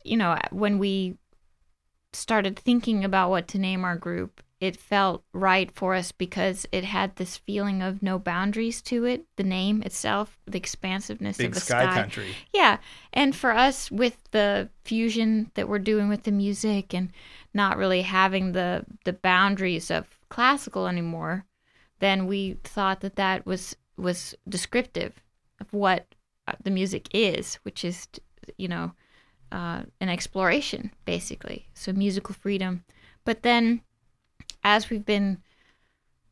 you 0.02 0.16
know 0.16 0.38
when 0.50 0.78
we 0.78 1.16
started 2.14 2.58
thinking 2.58 3.04
about 3.04 3.30
what 3.30 3.48
to 3.48 3.58
name 3.58 3.84
our 3.84 3.96
group, 3.96 4.42
it 4.60 4.76
felt 4.76 5.22
right 5.32 5.70
for 5.72 5.94
us 5.94 6.12
because 6.12 6.66
it 6.72 6.84
had 6.84 7.16
this 7.16 7.36
feeling 7.36 7.82
of 7.82 8.02
no 8.02 8.18
boundaries 8.18 8.80
to 8.80 9.04
it, 9.04 9.26
the 9.36 9.42
name 9.42 9.82
itself, 9.82 10.38
the 10.46 10.56
expansiveness 10.56 11.36
Big 11.36 11.48
of 11.48 11.54
the 11.54 11.60
sky, 11.60 11.84
sky. 11.84 11.94
country. 11.94 12.34
Yeah. 12.54 12.78
And 13.12 13.36
for 13.36 13.50
us 13.50 13.90
with 13.90 14.16
the 14.30 14.70
fusion 14.84 15.50
that 15.54 15.68
we're 15.68 15.78
doing 15.80 16.08
with 16.08 16.22
the 16.22 16.32
music 16.32 16.94
and 16.94 17.10
not 17.52 17.76
really 17.76 18.02
having 18.02 18.52
the 18.52 18.84
the 19.04 19.12
boundaries 19.12 19.90
of 19.90 20.06
classical 20.28 20.86
anymore, 20.86 21.46
then 22.00 22.26
we 22.26 22.58
thought 22.64 23.00
that 23.00 23.16
that 23.16 23.46
was 23.46 23.76
was 23.96 24.34
descriptive 24.48 25.22
of 25.60 25.72
what 25.72 26.14
uh, 26.48 26.52
the 26.62 26.70
music 26.70 27.08
is, 27.12 27.56
which 27.62 27.84
is 27.84 28.08
you 28.58 28.68
know 28.68 28.92
uh, 29.52 29.82
an 30.00 30.08
exploration 30.08 30.90
basically. 31.04 31.68
So 31.74 31.92
musical 31.92 32.34
freedom. 32.34 32.84
But 33.24 33.42
then 33.42 33.82
as 34.62 34.90
we've 34.90 35.06
been 35.06 35.38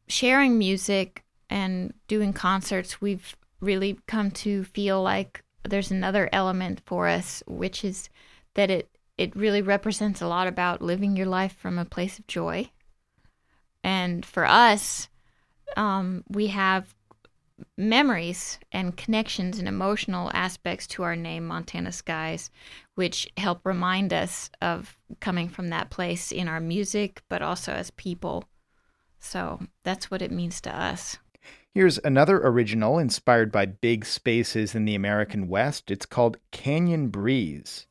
sharing 0.09 0.59
music 0.59 1.25
and 1.49 1.95
doing 2.09 2.33
concerts, 2.33 3.01
we've 3.01 3.37
really 3.61 3.99
come 4.07 4.31
to 4.31 4.65
feel 4.65 5.03
like 5.03 5.45
there's 5.63 5.91
another 5.91 6.29
element 6.33 6.83
for 6.85 7.09
us, 7.09 7.43
which 7.47 7.85
is 7.85 8.09
that 8.55 8.71
it 8.71 8.89
it 9.19 9.37
really 9.37 9.63
represents 9.63 10.21
a 10.21 10.27
lot 10.27 10.49
about 10.49 10.83
living 10.83 11.17
your 11.17 11.27
life 11.27 11.55
from 11.57 11.79
a 11.79 11.85
place 11.85 12.19
of 12.19 12.27
joy. 12.27 12.71
And 13.85 14.25
for 14.25 14.45
us, 14.45 15.09
um, 15.77 16.25
we 16.29 16.49
have 16.49 16.95
memories 17.77 18.59
and 18.73 18.97
connections 18.97 19.59
and 19.59 19.69
emotional 19.69 20.31
aspects 20.35 20.87
to 20.89 21.03
our 21.03 21.17
name, 21.17 21.47
Montana 21.47 21.93
Skies, 21.93 22.51
which 22.95 23.29
help 23.37 23.61
remind 23.65 24.13
us 24.13 24.51
of 24.61 24.97
coming 25.21 25.49
from 25.49 25.69
that 25.69 25.91
place 25.91 26.33
in 26.33 26.49
our 26.49 26.61
music, 26.61 27.23
but 27.29 27.43
also 27.43 27.73
as 27.73 27.91
people. 27.91 28.45
So 29.19 29.61
that's 29.85 30.11
what 30.11 30.23
it 30.23 30.33
means 30.33 30.61
to 30.63 30.77
us. 30.77 31.19
Here's 31.75 31.99
another 31.99 32.39
original 32.39 32.99
inspired 32.99 33.51
by 33.51 33.67
big 33.67 34.05
spaces 34.05 34.75
in 34.75 34.85
the 34.85 34.95
American 34.95 35.49
West. 35.49 35.91
It's 35.91 36.07
called 36.07 36.37
Canyon 36.51 37.09
Breeze. 37.09 37.87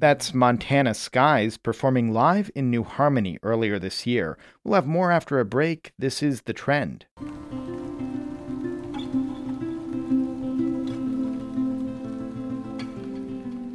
That's 0.00 0.32
Montana 0.32 0.94
Skies 0.94 1.58
performing 1.58 2.10
live 2.10 2.50
in 2.54 2.70
New 2.70 2.84
Harmony 2.84 3.38
earlier 3.42 3.78
this 3.78 4.06
year. 4.06 4.38
We'll 4.64 4.76
have 4.76 4.86
more 4.86 5.10
after 5.10 5.38
a 5.38 5.44
break. 5.44 5.92
This 5.98 6.22
is 6.22 6.40
The 6.40 6.54
Trend. 6.54 7.04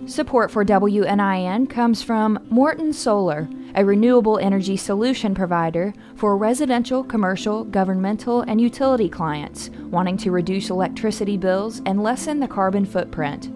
Support 0.08 0.50
for 0.50 0.66
WNIN 0.66 1.70
comes 1.70 2.02
from 2.02 2.44
Morton 2.50 2.92
Solar, 2.92 3.48
a 3.76 3.86
renewable 3.86 4.40
energy 4.40 4.78
solution 4.78 5.36
provider 5.36 5.94
for 6.16 6.38
residential, 6.38 7.04
commercial, 7.04 7.66
governmental, 7.66 8.42
and 8.42 8.60
utility 8.60 9.10
clients 9.10 9.70
wanting 9.92 10.18
to 10.18 10.32
reduce 10.32 10.72
electricity 10.72 11.38
bills 11.38 11.84
and 11.86 12.02
lessen 12.02 12.40
the 12.40 12.48
carbon 12.48 12.84
footprint. 12.84 13.55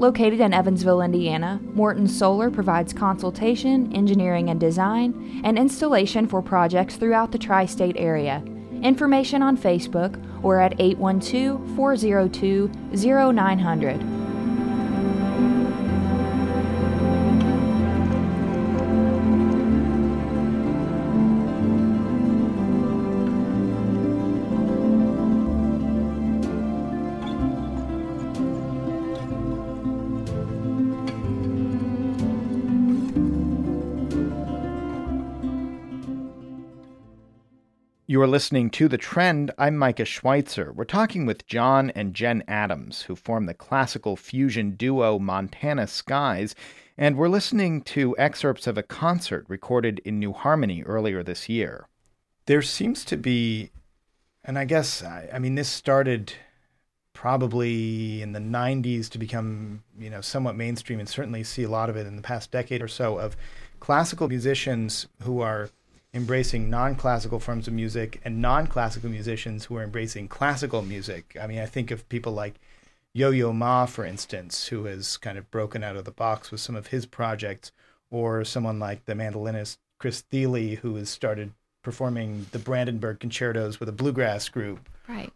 Located 0.00 0.40
in 0.40 0.54
Evansville, 0.54 1.02
Indiana, 1.02 1.60
Morton 1.74 2.08
Solar 2.08 2.50
provides 2.50 2.94
consultation, 2.94 3.94
engineering 3.94 4.48
and 4.48 4.58
design, 4.58 5.42
and 5.44 5.58
installation 5.58 6.26
for 6.26 6.40
projects 6.40 6.96
throughout 6.96 7.32
the 7.32 7.38
tri 7.38 7.66
state 7.66 7.96
area. 7.98 8.42
Information 8.82 9.42
on 9.42 9.58
Facebook 9.58 10.18
or 10.42 10.58
at 10.58 10.80
812 10.80 11.76
402 11.76 12.70
0900. 13.34 14.19
You 38.10 38.20
are 38.22 38.26
listening 38.26 38.70
to 38.70 38.88
The 38.88 38.98
Trend. 38.98 39.52
I'm 39.56 39.76
Micah 39.76 40.04
Schweitzer. 40.04 40.72
We're 40.72 40.82
talking 40.82 41.26
with 41.26 41.46
John 41.46 41.90
and 41.90 42.12
Jen 42.12 42.42
Adams, 42.48 43.02
who 43.02 43.14
form 43.14 43.46
the 43.46 43.54
classical 43.54 44.16
fusion 44.16 44.72
duo 44.72 45.20
Montana 45.20 45.86
Skies, 45.86 46.56
and 46.98 47.16
we're 47.16 47.28
listening 47.28 47.82
to 47.82 48.18
excerpts 48.18 48.66
of 48.66 48.76
a 48.76 48.82
concert 48.82 49.46
recorded 49.46 50.00
in 50.04 50.18
New 50.18 50.32
Harmony 50.32 50.82
earlier 50.82 51.22
this 51.22 51.48
year. 51.48 51.86
There 52.46 52.62
seems 52.62 53.04
to 53.04 53.16
be, 53.16 53.70
and 54.42 54.58
I 54.58 54.64
guess, 54.64 55.04
I, 55.04 55.28
I 55.32 55.38
mean, 55.38 55.54
this 55.54 55.68
started 55.68 56.32
probably 57.12 58.22
in 58.22 58.32
the 58.32 58.40
90s 58.40 59.08
to 59.10 59.18
become, 59.18 59.84
you 59.96 60.10
know, 60.10 60.20
somewhat 60.20 60.56
mainstream, 60.56 60.98
and 60.98 61.08
certainly 61.08 61.44
see 61.44 61.62
a 61.62 61.70
lot 61.70 61.88
of 61.88 61.96
it 61.96 62.08
in 62.08 62.16
the 62.16 62.22
past 62.22 62.50
decade 62.50 62.82
or 62.82 62.88
so 62.88 63.18
of 63.18 63.36
classical 63.78 64.28
musicians 64.28 65.06
who 65.22 65.40
are 65.40 65.70
embracing 66.12 66.68
non-classical 66.68 67.38
forms 67.38 67.68
of 67.68 67.74
music 67.74 68.20
and 68.24 68.42
non-classical 68.42 69.08
musicians 69.10 69.66
who 69.66 69.76
are 69.76 69.82
embracing 69.82 70.28
classical 70.28 70.82
music. 70.82 71.36
I 71.40 71.46
mean, 71.46 71.60
I 71.60 71.66
think 71.66 71.90
of 71.90 72.08
people 72.08 72.32
like 72.32 72.54
Yo-Yo 73.12 73.52
Ma, 73.52 73.86
for 73.86 74.04
instance, 74.04 74.68
who 74.68 74.84
has 74.84 75.16
kind 75.16 75.38
of 75.38 75.50
broken 75.50 75.82
out 75.82 75.96
of 75.96 76.04
the 76.04 76.10
box 76.10 76.50
with 76.50 76.60
some 76.60 76.76
of 76.76 76.88
his 76.88 77.06
projects, 77.06 77.72
or 78.10 78.44
someone 78.44 78.78
like 78.78 79.04
the 79.04 79.14
mandolinist 79.14 79.78
Chris 79.98 80.20
Thile, 80.20 80.76
who 80.76 80.96
has 80.96 81.08
started 81.08 81.52
performing 81.82 82.46
the 82.52 82.58
Brandenburg 82.58 83.20
concertos 83.20 83.80
with 83.80 83.88
a 83.88 83.92
bluegrass 83.92 84.48
group. 84.48 84.88
Right. 85.08 85.32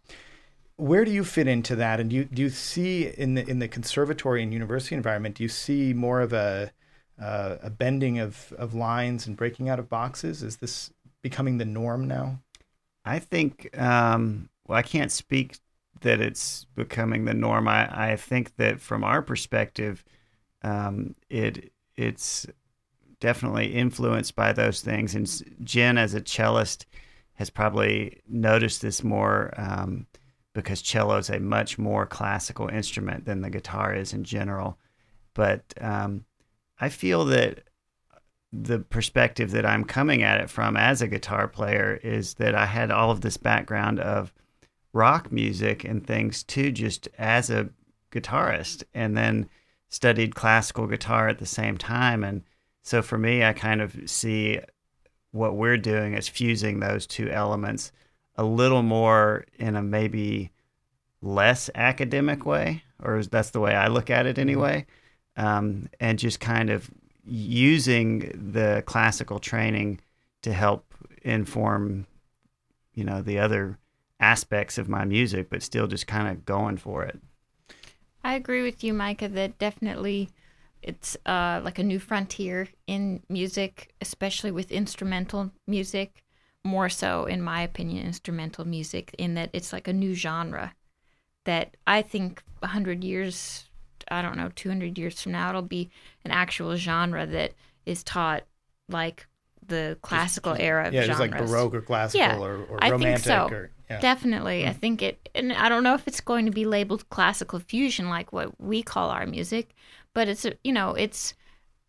Where 0.77 1.05
do 1.05 1.11
you 1.11 1.23
fit 1.23 1.47
into 1.47 1.75
that? 1.77 1.99
And 1.99 2.09
do 2.09 2.17
you 2.17 2.25
do 2.25 2.41
you 2.41 2.49
see 2.49 3.07
in 3.07 3.35
the 3.35 3.47
in 3.49 3.59
the 3.59 3.67
conservatory 3.67 4.43
and 4.43 4.51
university 4.51 4.95
environment? 4.95 5.35
Do 5.35 5.43
you 5.43 5.49
see 5.49 5.93
more 5.93 6.19
of 6.19 6.33
a 6.33 6.71
uh, 7.21 7.57
a 7.61 7.69
bending 7.69 8.19
of, 8.19 8.53
of 8.57 8.73
lines 8.73 9.27
and 9.27 9.37
breaking 9.37 9.69
out 9.69 9.79
of 9.79 9.89
boxes? 9.89 10.43
Is 10.43 10.57
this 10.57 10.91
becoming 11.21 11.57
the 11.57 11.65
norm 11.65 12.07
now? 12.07 12.39
I 13.03 13.19
think, 13.19 13.77
um, 13.79 14.49
well, 14.67 14.77
I 14.77 14.81
can't 14.81 15.11
speak 15.11 15.57
that 16.01 16.19
it's 16.19 16.65
becoming 16.75 17.25
the 17.25 17.33
norm. 17.33 17.67
I, 17.67 18.11
I 18.11 18.15
think 18.15 18.55
that 18.57 18.81
from 18.81 19.03
our 19.03 19.21
perspective, 19.21 20.03
um, 20.61 21.15
it 21.29 21.71
it's 21.95 22.45
definitely 23.19 23.73
influenced 23.73 24.35
by 24.35 24.51
those 24.51 24.81
things. 24.81 25.15
And 25.15 25.27
Jen, 25.63 25.97
as 25.97 26.13
a 26.13 26.21
cellist, 26.21 26.85
has 27.33 27.49
probably 27.49 28.21
noticed 28.27 28.81
this 28.81 29.03
more 29.03 29.53
um, 29.57 30.07
because 30.53 30.81
cello 30.81 31.17
is 31.17 31.29
a 31.29 31.39
much 31.39 31.77
more 31.77 32.05
classical 32.05 32.67
instrument 32.67 33.25
than 33.25 33.41
the 33.41 33.49
guitar 33.49 33.93
is 33.93 34.13
in 34.13 34.23
general. 34.23 34.77
But 35.33 35.61
um, 35.79 36.25
I 36.79 36.89
feel 36.89 37.25
that 37.25 37.63
the 38.51 38.79
perspective 38.79 39.51
that 39.51 39.65
I'm 39.65 39.83
coming 39.83 40.23
at 40.23 40.39
it 40.39 40.49
from 40.49 40.77
as 40.77 41.01
a 41.01 41.07
guitar 41.07 41.47
player 41.47 41.99
is 42.03 42.35
that 42.35 42.55
I 42.55 42.65
had 42.65 42.91
all 42.91 43.11
of 43.11 43.21
this 43.21 43.37
background 43.37 43.99
of 43.99 44.33
rock 44.93 45.31
music 45.31 45.83
and 45.83 46.05
things 46.05 46.43
too, 46.43 46.71
just 46.71 47.09
as 47.17 47.49
a 47.49 47.69
guitarist, 48.11 48.83
and 48.93 49.17
then 49.17 49.49
studied 49.89 50.35
classical 50.35 50.87
guitar 50.87 51.27
at 51.27 51.39
the 51.39 51.45
same 51.45 51.77
time. 51.77 52.23
And 52.23 52.43
so 52.81 53.01
for 53.01 53.17
me, 53.17 53.43
I 53.43 53.53
kind 53.53 53.81
of 53.81 53.95
see 54.05 54.59
what 55.31 55.55
we're 55.55 55.77
doing 55.77 56.15
as 56.15 56.29
fusing 56.29 56.79
those 56.79 57.05
two 57.05 57.29
elements 57.29 57.91
a 58.37 58.43
little 58.43 58.83
more 58.83 59.45
in 59.57 59.75
a 59.75 59.81
maybe 59.81 60.51
less 61.21 61.69
academic 61.75 62.45
way, 62.45 62.83
or 63.01 63.21
that's 63.23 63.49
the 63.49 63.59
way 63.59 63.75
I 63.75 63.87
look 63.87 64.09
at 64.09 64.25
it 64.25 64.37
mm-hmm. 64.83 64.85
Um, 65.37 65.89
and 65.99 66.19
just 66.19 66.39
kind 66.39 66.69
of 66.69 66.89
using 67.25 68.51
the 68.53 68.83
classical 68.85 69.39
training 69.39 69.99
to 70.41 70.53
help 70.53 70.93
inform, 71.23 72.05
you 72.93 73.03
know, 73.03 73.21
the 73.21 73.39
other 73.39 73.77
aspects 74.19 74.77
of 74.77 74.87
my 74.87 75.03
music, 75.05 75.49
but 75.49 75.63
still 75.63 75.87
just 75.87 76.07
kind 76.07 76.27
of 76.27 76.45
going 76.45 76.77
for 76.77 77.03
it. 77.03 77.19
I 78.23 78.35
agree 78.35 78.63
with 78.63 78.83
you, 78.83 78.93
Micah, 78.93 79.29
that 79.29 79.57
definitely 79.59 80.29
it's 80.81 81.17
uh, 81.25 81.61
like 81.63 81.79
a 81.79 81.83
new 81.83 81.99
frontier 81.99 82.67
in 82.87 83.21
music, 83.27 83.93
especially 84.01 84.51
with 84.51 84.71
instrumental 84.71 85.51
music. 85.67 86.23
More 86.63 86.89
so, 86.89 87.25
in 87.25 87.41
my 87.41 87.61
opinion, 87.61 88.05
instrumental 88.05 88.65
music, 88.65 89.13
in 89.19 89.35
that 89.35 89.51
it's 89.53 89.71
like 89.71 89.87
a 89.87 89.93
new 89.93 90.15
genre 90.15 90.73
that 91.43 91.77
I 91.85 92.01
think 92.01 92.41
100 92.59 93.03
years 93.03 93.69
I 94.09 94.21
don't 94.21 94.37
know, 94.37 94.51
200 94.55 94.97
years 94.97 95.21
from 95.21 95.31
now, 95.33 95.49
it'll 95.49 95.61
be 95.61 95.89
an 96.23 96.31
actual 96.31 96.75
genre 96.75 97.25
that 97.25 97.53
is 97.85 98.03
taught 98.03 98.43
like 98.89 99.27
the 99.67 99.97
classical 100.01 100.53
just, 100.53 100.63
era 100.63 100.87
of 100.87 100.93
yeah, 100.93 101.01
genres. 101.01 101.17
just 101.17 101.19
like 101.19 101.37
Baroque 101.37 101.75
or 101.75 101.81
classical 101.81 102.19
yeah, 102.19 102.37
or, 102.37 102.63
or 102.65 102.83
I 102.83 102.91
romantic. 102.91 103.23
Think 103.23 103.49
so. 103.49 103.55
Or, 103.55 103.71
yeah. 103.89 103.99
Definitely. 103.99 104.63
Mm. 104.63 104.69
I 104.69 104.73
think 104.73 105.01
it, 105.01 105.29
and 105.35 105.53
I 105.53 105.69
don't 105.69 105.83
know 105.83 105.93
if 105.93 106.07
it's 106.07 106.21
going 106.21 106.45
to 106.45 106.51
be 106.51 106.65
labeled 106.65 107.07
classical 107.09 107.59
fusion 107.59 108.09
like 108.09 108.33
what 108.33 108.59
we 108.59 108.81
call 108.81 109.09
our 109.09 109.25
music, 109.25 109.75
but 110.13 110.27
it's, 110.27 110.45
a, 110.45 110.53
you 110.63 110.71
know, 110.71 110.91
it's 110.91 111.33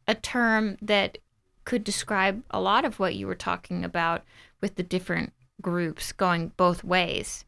a 0.07 0.15
term 0.15 0.77
that 0.83 1.19
could 1.65 1.85
describe 1.85 2.43
a 2.51 2.61
lot 2.61 2.85
of 2.85 2.99
what 2.99 3.15
you 3.15 3.27
were 3.27 3.35
talking 3.35 3.85
about 3.85 4.25
with 4.61 4.77
the 4.77 4.83
different 4.83 5.33
groups 5.61 6.13
going 6.13 6.53
both 6.57 6.85
ways. 6.85 7.45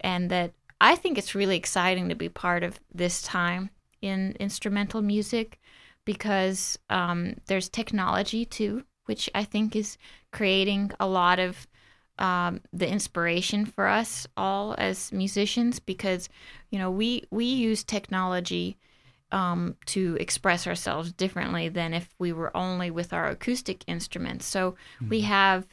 And 0.00 0.30
that 0.30 0.52
I 0.80 0.96
think 0.96 1.16
it's 1.16 1.34
really 1.34 1.56
exciting 1.56 2.08
to 2.08 2.14
be 2.14 2.28
part 2.28 2.64
of 2.64 2.80
this 2.92 3.22
time 3.22 3.70
in 4.02 4.36
instrumental 4.38 5.00
music 5.00 5.60
because 6.04 6.78
um, 6.90 7.34
there's 7.46 7.68
technology 7.68 8.44
too, 8.44 8.84
which 9.06 9.30
I 9.34 9.44
think 9.44 9.74
is 9.76 9.96
creating 10.32 10.90
a 11.00 11.06
lot 11.06 11.38
of 11.38 11.66
um, 12.18 12.60
the 12.72 12.88
inspiration 12.88 13.64
for 13.64 13.86
us 13.86 14.26
all 14.36 14.74
as 14.76 15.10
musicians 15.12 15.80
because 15.80 16.28
you 16.70 16.78
know 16.78 16.90
we 16.90 17.24
we 17.30 17.46
use 17.46 17.82
technology 17.82 18.78
um, 19.30 19.76
to 19.86 20.16
express 20.20 20.66
ourselves 20.66 21.12
differently 21.12 21.68
than 21.68 21.94
if 21.94 22.14
we 22.18 22.32
were 22.32 22.54
only 22.54 22.90
with 22.90 23.12
our 23.12 23.28
acoustic 23.28 23.82
instruments. 23.86 24.44
So 24.44 24.72
mm-hmm. 24.72 25.08
we 25.08 25.22
have 25.22 25.66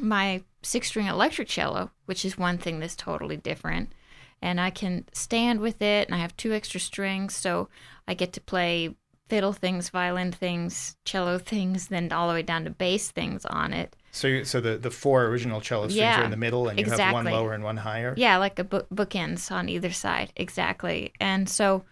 my 0.00 0.42
six 0.62 0.88
string 0.88 1.06
electric 1.06 1.46
cello, 1.46 1.92
which 2.06 2.24
is 2.24 2.36
one 2.36 2.58
thing 2.58 2.80
that's 2.80 2.96
totally 2.96 3.36
different 3.36 3.92
and 4.42 4.60
I 4.60 4.70
can 4.70 5.06
stand 5.12 5.60
with 5.60 5.80
it. 5.82 6.08
And 6.08 6.14
I 6.14 6.18
have 6.18 6.36
two 6.36 6.52
extra 6.52 6.80
strings, 6.80 7.34
so 7.34 7.68
I 8.06 8.14
get 8.14 8.32
to 8.34 8.40
play 8.40 8.94
fiddle 9.28 9.52
things, 9.52 9.88
violin 9.88 10.32
things, 10.32 10.96
cello 11.04 11.38
things, 11.52 11.88
then 11.88 12.12
all 12.12 12.28
the 12.28 12.34
way 12.34 12.42
down 12.42 12.64
to 12.64 12.70
bass 12.70 13.10
things 13.10 13.44
on 13.46 13.72
it. 13.72 13.96
So, 14.12 14.28
you, 14.28 14.44
so 14.44 14.60
the, 14.60 14.76
the 14.76 14.90
four 14.90 15.24
original 15.24 15.60
cello 15.60 15.88
strings 15.88 15.96
yeah, 15.96 16.20
are 16.20 16.24
in 16.24 16.30
the 16.30 16.36
middle, 16.36 16.68
and 16.68 16.78
you 16.78 16.84
exactly. 16.84 17.04
have 17.04 17.14
one 17.14 17.24
lower 17.24 17.52
and 17.52 17.64
one 17.64 17.76
higher. 17.76 18.14
Yeah, 18.16 18.36
like 18.36 18.58
a 18.58 18.64
book, 18.64 18.86
bookends 18.90 19.50
on 19.50 19.68
either 19.68 19.90
side, 19.90 20.32
exactly. 20.36 21.12
And 21.20 21.48
so 21.48 21.84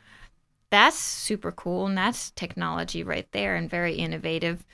that's 0.71 0.97
super 0.97 1.51
cool, 1.51 1.87
and 1.87 1.99
that's 1.99 2.31
technology 2.31 3.03
right 3.03 3.27
there, 3.33 3.57
and 3.57 3.69
very 3.69 3.95
innovative, 3.95 4.65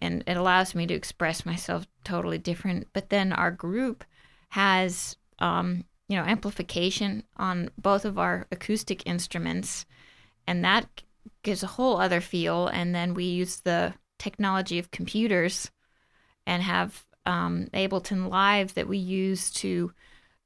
and 0.00 0.24
it 0.26 0.36
allows 0.36 0.74
me 0.74 0.86
to 0.88 0.94
express 0.94 1.46
myself 1.46 1.86
totally 2.02 2.38
different. 2.38 2.88
But 2.92 3.10
then 3.10 3.32
our 3.32 3.52
group 3.52 4.04
has 4.48 5.16
um, 5.38 5.84
you 6.08 6.16
know 6.16 6.24
amplification 6.24 7.24
on 7.36 7.70
both 7.78 8.04
of 8.04 8.18
our 8.18 8.46
acoustic 8.50 9.06
instruments 9.06 9.86
and 10.46 10.64
that 10.64 11.02
gives 11.42 11.62
a 11.62 11.68
whole 11.68 11.98
other 11.98 12.20
feel. 12.20 12.68
And 12.68 12.94
then 12.94 13.14
we 13.14 13.24
use 13.24 13.60
the 13.60 13.94
technology 14.18 14.78
of 14.78 14.90
computers 14.90 15.70
and 16.46 16.62
have 16.62 17.04
um, 17.24 17.68
Ableton 17.74 18.28
Live 18.28 18.74
that 18.74 18.88
we 18.88 18.98
use 18.98 19.50
to 19.52 19.92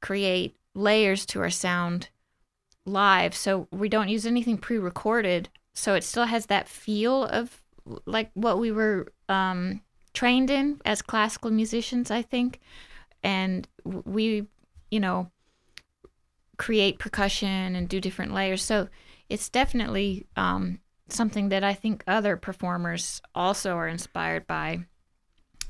create 0.01 0.57
layers 0.75 1.27
to 1.27 1.41
our 1.41 1.51
sound 1.51 2.09
live. 2.87 3.35
So 3.35 3.69
we 3.71 3.89
don't 3.89 4.09
use 4.09 4.27
anything 4.27 4.59
pre 4.59 4.79
recorded. 4.79 5.49
So 5.75 5.95
it 5.95 6.05
still 6.05 6.25
has 6.25 6.47
that 6.47 6.69
feel 6.69 7.25
of 7.25 7.63
like 8.07 8.31
what 8.35 8.59
we 8.59 8.73
were 8.73 9.13
um, 9.29 9.83
trained 10.15 10.51
in 10.51 10.81
as 10.85 11.03
classical 11.03 11.51
musicians, 11.51 12.11
I 12.11 12.23
think. 12.23 12.61
And 13.23 13.69
we, 13.85 14.47
you 14.91 15.01
know, 15.01 15.31
create 16.61 16.99
percussion 16.99 17.75
and 17.75 17.89
do 17.89 18.03
different 18.03 18.35
layers. 18.35 18.63
So 18.63 18.89
it's 19.31 19.49
definitely 19.49 20.27
um, 20.37 20.81
something 21.09 21.49
that 21.49 21.65
I 21.65 21.73
think 21.73 22.05
other 22.07 22.37
performers 22.37 23.23
also 23.35 23.77
are 23.77 23.89
inspired 23.89 24.47
by 24.47 24.81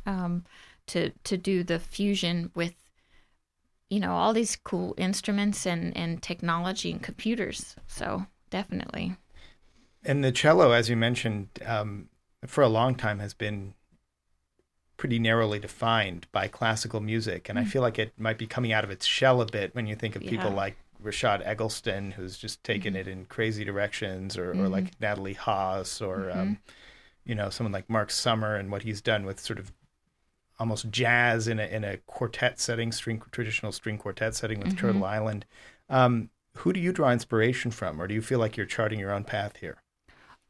um, 0.05 0.44
to 0.88 1.11
to 1.22 1.37
do 1.37 1.62
the 1.62 1.79
fusion 1.79 2.50
with 2.57 2.74
you 3.88 4.00
know 4.00 4.14
all 4.14 4.33
these 4.33 4.57
cool 4.57 4.96
instruments 4.98 5.64
and 5.64 5.96
and 5.96 6.20
technology 6.20 6.90
and 6.90 7.00
computers. 7.00 7.76
So 7.87 8.26
definitely. 8.50 9.16
And 10.05 10.24
the 10.24 10.33
cello, 10.33 10.72
as 10.72 10.90
you 10.90 10.96
mentioned, 10.96 11.50
um, 11.64 12.09
for 12.46 12.62
a 12.64 12.68
long 12.68 12.96
time 12.96 13.20
has 13.20 13.33
been 13.33 13.74
pretty 15.01 15.19
narrowly 15.19 15.59
defined 15.59 16.27
by 16.31 16.47
classical 16.47 17.01
music, 17.01 17.49
and 17.49 17.57
mm-hmm. 17.57 17.65
I 17.65 17.69
mm. 17.69 17.73
feel 17.73 17.81
like 17.81 17.99
it 17.99 18.13
might 18.19 18.37
be 18.37 18.47
coming 18.47 18.71
out 18.71 18.85
of 18.85 18.91
its 18.91 19.07
shell 19.07 19.41
a 19.41 19.47
bit 19.47 19.75
when 19.75 19.87
you 19.87 19.97
think 19.97 20.15
of 20.15 20.23
yeah. 20.23 20.29
people 20.29 20.51
like 20.51 20.77
Rushad 21.03 21.41
Eggleston, 21.47 22.11
who's 22.11 22.37
just 22.37 22.63
taken 22.63 22.93
mm-hmm. 22.93 23.01
it 23.01 23.09
in 23.09 23.25
crazy 23.25 23.65
directions, 23.65 24.37
or, 24.37 24.53
mm-hmm. 24.53 24.61
or 24.61 24.69
like 24.69 25.01
Natalie 25.01 25.33
Haas, 25.33 26.03
or 26.03 26.19
mm-hmm. 26.19 26.39
um, 26.39 26.59
you 27.25 27.35
know 27.35 27.49
someone 27.49 27.73
like 27.73 27.89
Mark 27.89 28.11
Summer 28.11 28.57
and 28.57 28.71
what 28.71 28.83
he's 28.83 29.01
done 29.01 29.25
with 29.25 29.41
sort 29.41 29.59
of 29.59 29.73
almost 30.59 30.91
jazz 30.91 31.49
in 31.49 31.59
a 31.59 31.65
in 31.65 31.83
a 31.83 31.97
quartet 32.07 32.61
setting, 32.61 32.93
string 32.93 33.23
traditional 33.31 33.73
string 33.73 33.97
quartet 33.97 34.35
setting 34.35 34.59
with 34.59 34.77
mm-hmm. 34.77 34.87
Turtle 34.87 35.05
Island. 35.07 35.47
Um, 35.89 36.29
who 36.59 36.75
do 36.75 36.79
you 36.79 36.93
draw 36.93 37.11
inspiration 37.11 37.71
from, 37.71 38.03
or 38.03 38.07
do 38.07 38.13
you 38.13 38.21
feel 38.21 38.39
like 38.39 38.59
you're 38.59 38.67
charting 38.67 39.01
your 39.01 39.15
own 39.15 39.25
path 39.25 39.57
here? 39.57 39.79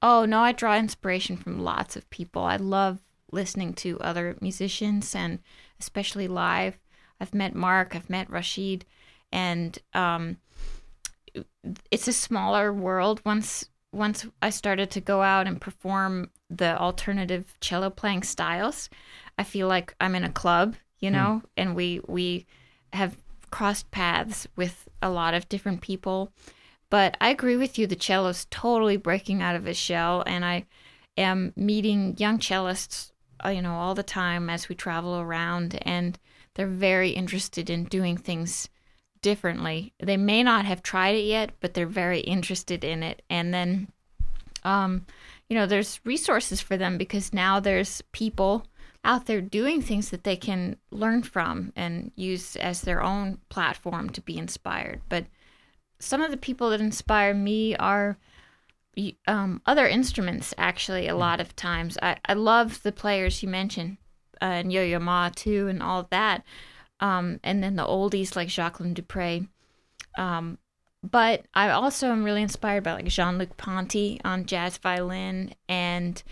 Oh 0.03 0.25
no, 0.25 0.41
I 0.41 0.51
draw 0.51 0.77
inspiration 0.77 1.37
from 1.37 1.61
lots 1.61 1.95
of 1.95 2.11
people. 2.11 2.43
I 2.43 2.57
love 2.57 2.99
listening 3.33 3.75
to 3.75 3.99
other 4.01 4.37
musicians 4.41 5.15
and 5.15 5.39
especially 5.79 6.29
live. 6.29 6.79
I've 7.21 7.35
met 7.35 7.55
Mark, 7.55 7.95
I've 7.95 8.11
met 8.11 8.31
Rashid 8.31 8.85
and 9.33 9.79
um, 9.95 10.39
it's 11.91 12.09
a 12.09 12.13
smaller 12.13 12.73
world 12.73 13.21
once 13.25 13.67
once 13.93 14.27
I 14.41 14.51
started 14.51 14.91
to 14.93 15.01
go 15.01 15.23
out 15.23 15.49
and 15.49 15.61
perform 15.61 16.31
the 16.49 16.79
alternative 16.79 17.55
cello 17.61 17.91
playing 17.91 18.23
styles, 18.23 18.89
I 19.37 19.43
feel 19.43 19.67
like 19.67 19.95
I'm 20.01 20.15
in 20.15 20.25
a 20.25 20.31
club, 20.31 20.77
you 21.01 21.11
hmm. 21.11 21.17
know, 21.17 21.43
and 21.57 21.75
we 21.75 22.01
we 22.07 22.47
have 22.93 23.17
crossed 23.51 23.91
paths 23.91 24.47
with 24.57 24.89
a 25.03 25.11
lot 25.11 25.35
of 25.35 25.49
different 25.49 25.81
people. 25.81 26.33
But 26.89 27.17
I 27.21 27.31
agree 27.31 27.57
with 27.57 27.79
you, 27.79 27.87
the 27.87 27.97
cello's 27.99 28.47
totally 28.51 28.97
breaking 28.97 29.43
out 29.43 29.55
of 29.55 29.67
its 29.67 29.79
shell, 29.79 30.25
and 30.27 30.45
I 30.45 30.67
am 31.17 31.53
meeting 31.57 32.17
young 32.19 32.39
cellists, 32.39 33.10
you 33.49 33.63
know, 33.63 33.75
all 33.75 33.95
the 33.95 34.03
time 34.03 34.51
as 34.51 34.69
we 34.69 34.75
travel 34.75 35.19
around, 35.19 35.79
and 35.83 36.19
they're 36.55 36.67
very 36.67 37.11
interested 37.11 37.71
in 37.71 37.85
doing 37.85 38.17
things 38.17 38.69
differently. 39.23 39.93
They 39.99 40.17
may 40.17 40.43
not 40.43 40.65
have 40.65 40.83
tried 40.83 41.15
it 41.15 41.25
yet, 41.25 41.53
but 41.61 41.75
they're 41.75 41.87
very 41.87 42.21
interested 42.21 42.85
in 42.85 43.03
it. 43.03 43.23
And 43.31 43.53
then, 43.53 43.89
um, 44.65 45.07
you 45.49 45.57
know, 45.57 45.67
there's 45.67 46.01
resources 46.05 46.61
for 46.61 46.77
them 46.77 46.99
because 46.99 47.33
now 47.33 47.61
there's 47.61 48.03
people 48.13 48.67
out 49.05 49.27
there 49.27 49.41
doing 49.41 49.81
things 49.81 50.11
that 50.11 50.25
they 50.25 50.37
can 50.37 50.77
learn 50.91 51.23
from 51.23 51.73
and 51.75 52.13
use 52.17 52.57
as 52.57 52.83
their 52.83 53.03
own 53.03 53.39
platform 53.49 54.11
to 54.11 54.21
be 54.21 54.37
inspired. 54.37 55.01
But 55.09 55.27
some 55.99 56.23
of 56.23 56.31
the 56.31 56.37
people 56.37 56.71
that 56.71 56.81
inspire 56.81 57.35
me 57.35 57.77
are 57.77 58.19
um, 59.27 59.63
other 59.67 59.87
instruments, 59.87 60.55
actually, 60.59 61.09
a 61.09 61.17
lot 61.17 61.41
of 61.41 61.57
times. 61.57 61.97
I, 62.03 62.17
I 62.25 62.35
love 62.35 62.83
the 62.83 62.93
players 62.93 63.43
you 63.43 63.49
mentioned, 63.49 63.99
uh, 64.43 64.47
and 64.47 64.73
Yo 64.73 64.83
Yo 64.83 64.99
Ma, 64.99 65.31
too, 65.35 65.69
and 65.69 65.83
all 65.83 66.01
of 66.01 66.11
that 66.11 66.45
um, 67.01 67.41
and 67.43 67.63
then 67.63 67.77
the 67.77 67.85
oldies 67.85 68.37
like 68.37 68.49
Jacqueline 68.49 68.95
du 68.95 69.03
Pré. 69.03 69.49
Um, 70.17 70.59
but 71.03 71.47
I 71.55 71.71
also 71.71 72.09
am 72.09 72.25
really 72.25 72.43
inspired 72.43 72.85
by 72.85 72.93
like 72.93 73.07
Jean 73.07 73.39
Luc 73.39 73.57
Ponty 73.57 74.21
on 74.25 74.45
jazz 74.45 74.77
violin 74.77 75.55
and 75.69 76.23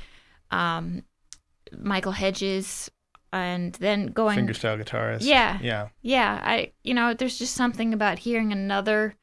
um, 0.50 1.04
Michael 1.76 2.12
Hedges, 2.12 2.90
and 3.32 3.72
then 3.74 4.08
going 4.08 4.38
fingerstyle 4.38 4.82
guitarist. 4.82 5.20
Yeah, 5.22 5.58
yeah, 5.62 5.88
yeah. 6.02 6.40
I 6.42 6.72
you 6.84 6.92
know 6.92 7.14
there's 7.14 7.38
just 7.38 7.54
something 7.54 7.94
about 7.94 8.18
hearing 8.18 8.52
another 8.52 9.14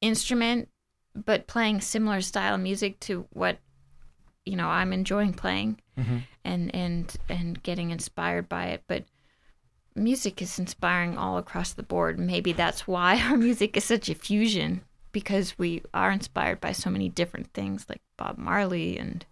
instrument, 0.00 0.68
but 1.14 1.46
playing 1.46 1.80
similar 1.80 2.20
style 2.20 2.58
music 2.58 3.00
to 3.00 3.26
what 3.32 3.58
you 4.44 4.56
know 4.56 4.68
I'm 4.68 4.92
enjoying 4.92 5.32
playing, 5.34 5.80
mm-hmm. 5.98 6.18
and 6.44 6.74
and 6.74 7.16
and 7.28 7.62
getting 7.62 7.90
inspired 7.90 8.48
by 8.48 8.66
it. 8.66 8.82
But 8.86 9.04
music 9.94 10.42
is 10.42 10.58
inspiring 10.58 11.16
all 11.16 11.38
across 11.38 11.72
the 11.72 11.82
board. 11.82 12.18
Maybe 12.18 12.52
that's 12.52 12.86
why 12.86 13.20
our 13.30 13.36
music 13.36 13.76
is 13.76 13.84
such 13.84 14.08
a 14.08 14.14
fusion 14.14 14.82
because 15.12 15.56
we 15.58 15.82
are 15.94 16.10
inspired 16.10 16.60
by 16.60 16.72
so 16.72 16.90
many 16.90 17.08
different 17.08 17.52
things 17.54 17.86
like 17.88 18.02
Bob 18.16 18.36
Marley 18.36 18.98
and 18.98 19.24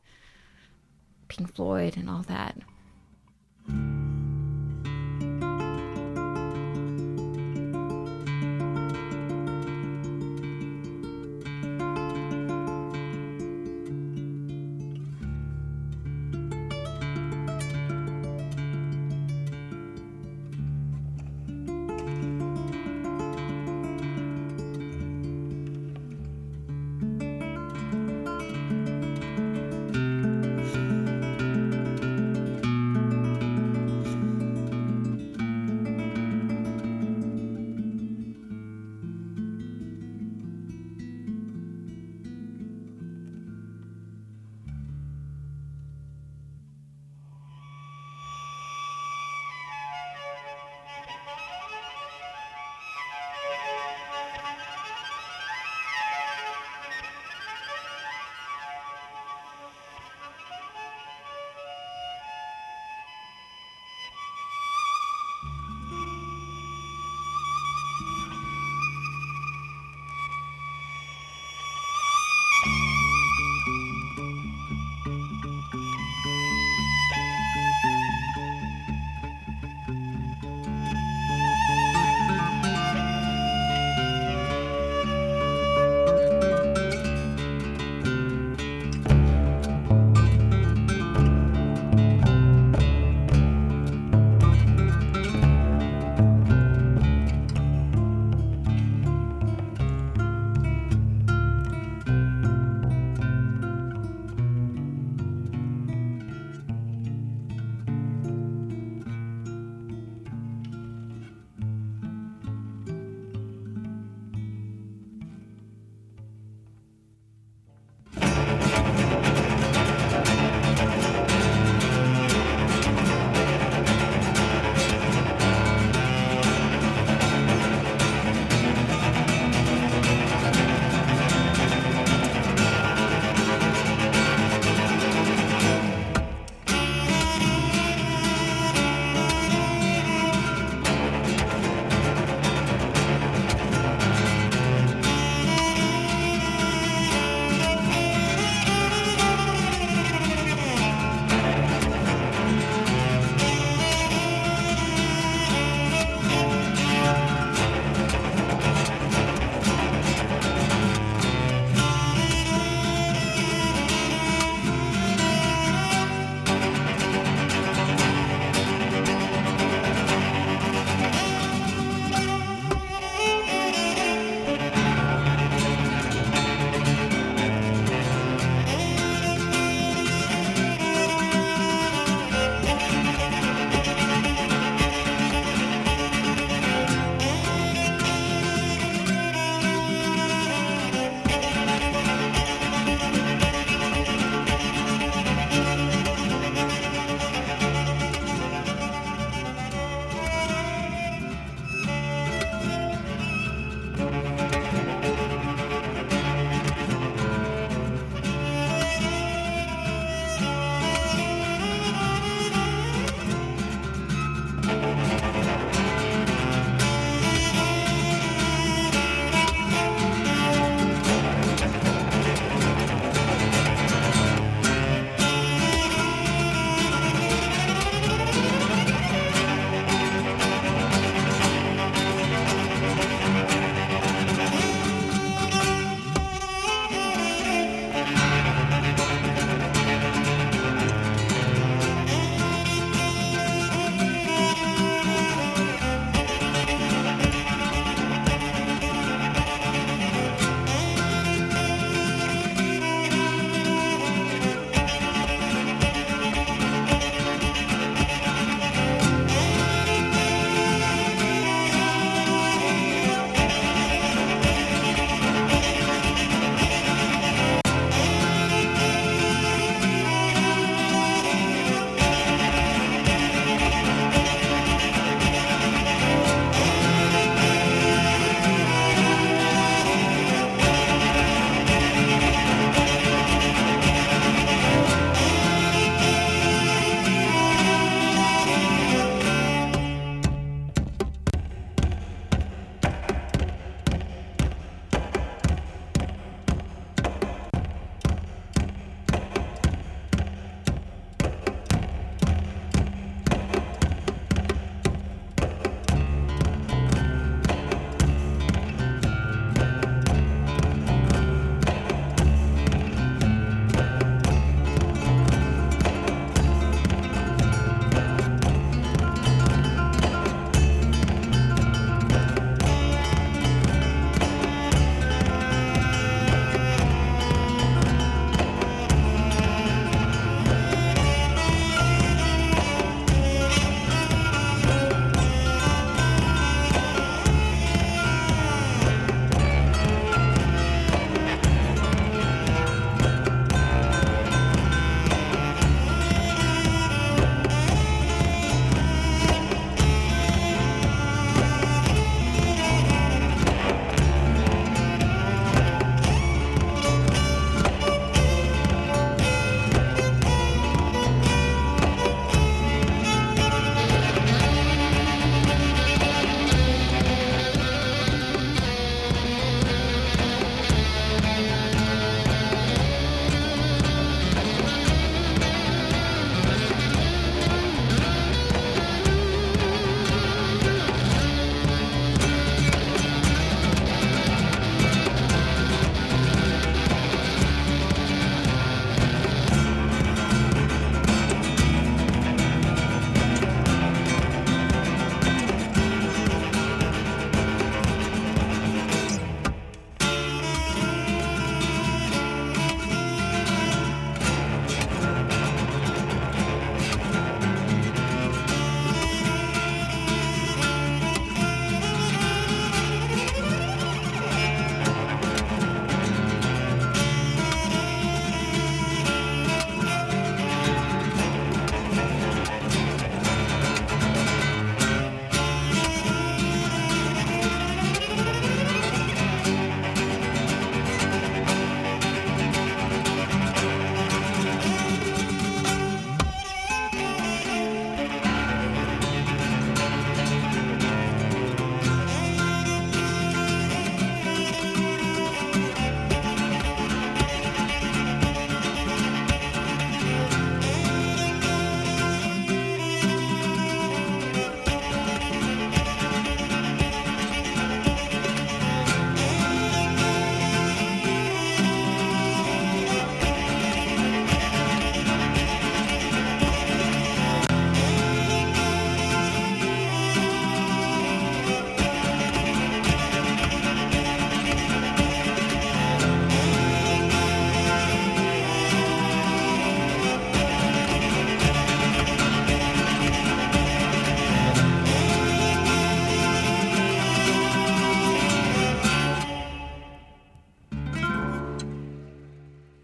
Pink 1.28 1.54
Floyd 1.54 1.96
and 1.96 2.08
all 2.08 2.22
that. 2.22 2.56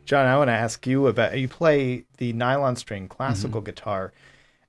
John, 0.08 0.24
I 0.24 0.38
want 0.38 0.48
to 0.48 0.54
ask 0.54 0.86
you 0.86 1.06
about 1.06 1.38
you 1.38 1.48
play 1.48 2.06
the 2.16 2.32
nylon 2.32 2.76
string 2.76 3.08
classical 3.08 3.60
mm-hmm. 3.60 3.66
guitar, 3.66 4.14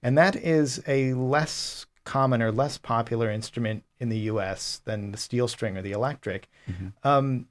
and 0.03 0.17
that 0.17 0.35
is 0.35 0.83
a 0.85 1.13
less 1.13 1.85
common 2.03 2.41
or 2.41 2.51
less 2.51 2.77
popular 2.77 3.31
instrument 3.31 3.85
in 4.01 4.09
the 4.09 4.17
U.S. 4.17 4.81
than 4.83 5.13
the 5.13 5.17
steel 5.17 5.47
string 5.47 5.77
or 5.77 5.81
the 5.81 5.93
electric. 5.93 6.49
Mm-hmm. 6.69 6.87
Um, 7.07 7.47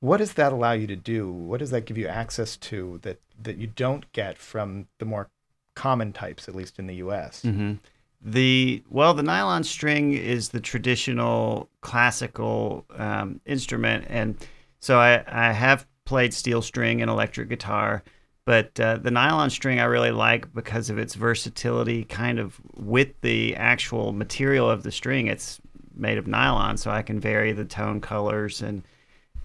what 0.00 0.18
does 0.18 0.34
that 0.34 0.52
allow 0.52 0.72
you 0.72 0.86
to 0.88 0.96
do? 0.96 1.32
What 1.32 1.60
does 1.60 1.70
that 1.70 1.86
give 1.86 1.96
you 1.96 2.08
access 2.08 2.58
to 2.58 2.98
that 3.04 3.22
that 3.42 3.56
you 3.56 3.68
don't 3.68 4.12
get 4.12 4.36
from 4.36 4.88
the 4.98 5.06
more 5.06 5.30
common 5.74 6.12
types, 6.12 6.46
at 6.46 6.54
least 6.54 6.78
in 6.78 6.88
the 6.88 6.96
U.S.? 6.96 7.40
Mm-hmm. 7.42 7.76
The 8.20 8.82
well, 8.90 9.14
the 9.14 9.22
nylon 9.22 9.64
string 9.64 10.12
is 10.12 10.50
the 10.50 10.60
traditional 10.60 11.70
classical 11.80 12.84
um, 12.98 13.40
instrument, 13.46 14.04
and 14.10 14.36
so 14.78 14.98
I, 14.98 15.24
I 15.26 15.52
have 15.52 15.86
played 16.10 16.34
steel 16.34 16.60
string 16.60 17.00
and 17.00 17.08
electric 17.08 17.48
guitar, 17.48 18.02
but 18.44 18.80
uh, 18.80 18.96
the 18.96 19.12
nylon 19.12 19.48
string 19.48 19.78
I 19.78 19.84
really 19.84 20.10
like 20.10 20.52
because 20.52 20.90
of 20.90 20.98
its 20.98 21.14
versatility, 21.14 22.02
kind 22.02 22.40
of 22.40 22.60
with 22.74 23.10
the 23.20 23.54
actual 23.54 24.10
material 24.10 24.68
of 24.68 24.82
the 24.82 24.90
string. 24.90 25.28
It's 25.28 25.60
made 25.94 26.18
of 26.18 26.26
nylon, 26.26 26.78
so 26.78 26.90
I 26.90 27.02
can 27.02 27.20
vary 27.20 27.52
the 27.52 27.64
tone 27.64 28.00
colors 28.00 28.60
and 28.60 28.82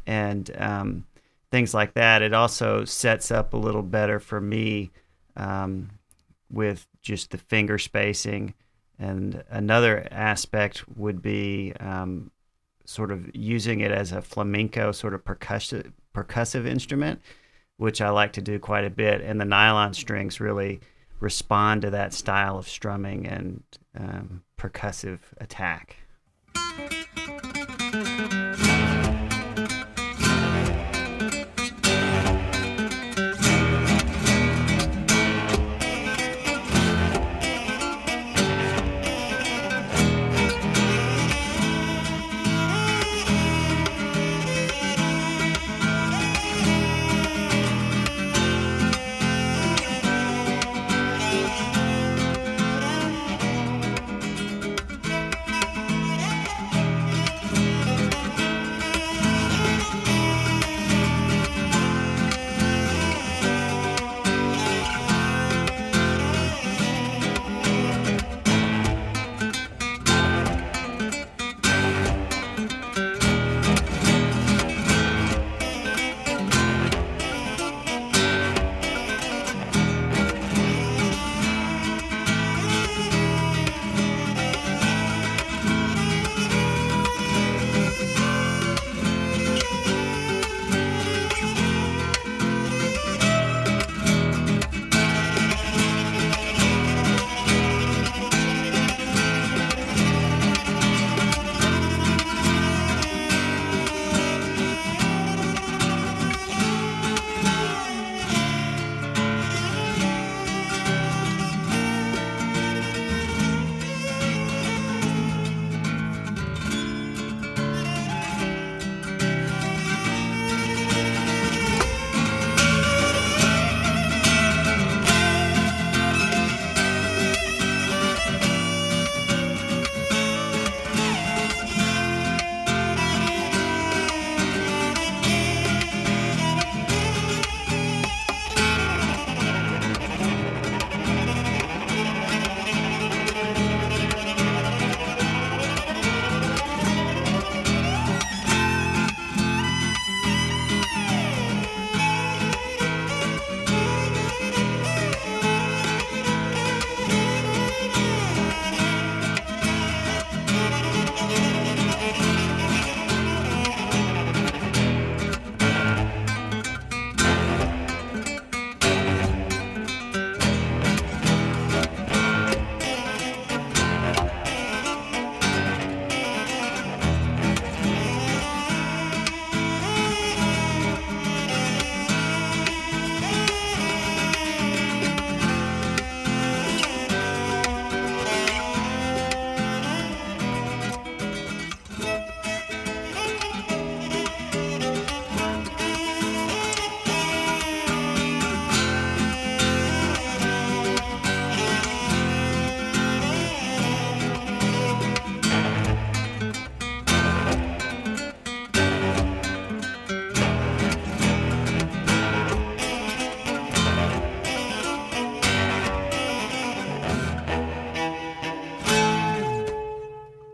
and 0.07 0.49
um, 0.57 1.05
things 1.51 1.76
like 1.76 1.93
that. 1.93 2.24
It 2.24 2.34
also 2.34 2.84
sets 2.84 3.30
up 3.30 3.53
a 3.53 3.57
little 3.57 3.84
better 3.84 4.20
for 4.20 4.41
me 4.41 4.89
um, 5.38 5.91
with 6.51 6.88
just 7.03 7.30
the 7.30 7.38
finger 7.38 7.78
spacing. 7.78 8.55
And 8.97 9.43
another 9.51 10.07
aspect 10.09 10.84
would 10.97 11.22
be 11.22 11.74
um, 11.80 12.32
sort 12.86 13.11
of 13.11 13.30
using 13.36 13.82
it 13.82 13.91
as 13.91 14.11
a 14.11 14.24
flamenco 14.24 14.91
sort 14.91 15.13
of 15.13 15.24
percussive 15.24 15.91
percussive 16.16 16.66
instrument, 16.66 17.22
which 17.78 18.01
I 18.01 18.09
like 18.09 18.34
to 18.34 18.41
do 18.41 18.57
quite 18.57 18.86
a 18.86 18.89
bit. 18.89 19.22
And 19.22 19.39
the 19.39 19.45
nylon 19.45 19.93
strings 19.93 20.39
really 20.39 20.80
respond 21.20 21.82
to 21.82 21.89
that 21.91 22.13
style 22.13 22.57
of 22.57 22.68
strumming 22.68 23.28
and 23.28 23.63
um, 23.97 24.43
percussive 24.57 25.20
attack. 25.39 25.97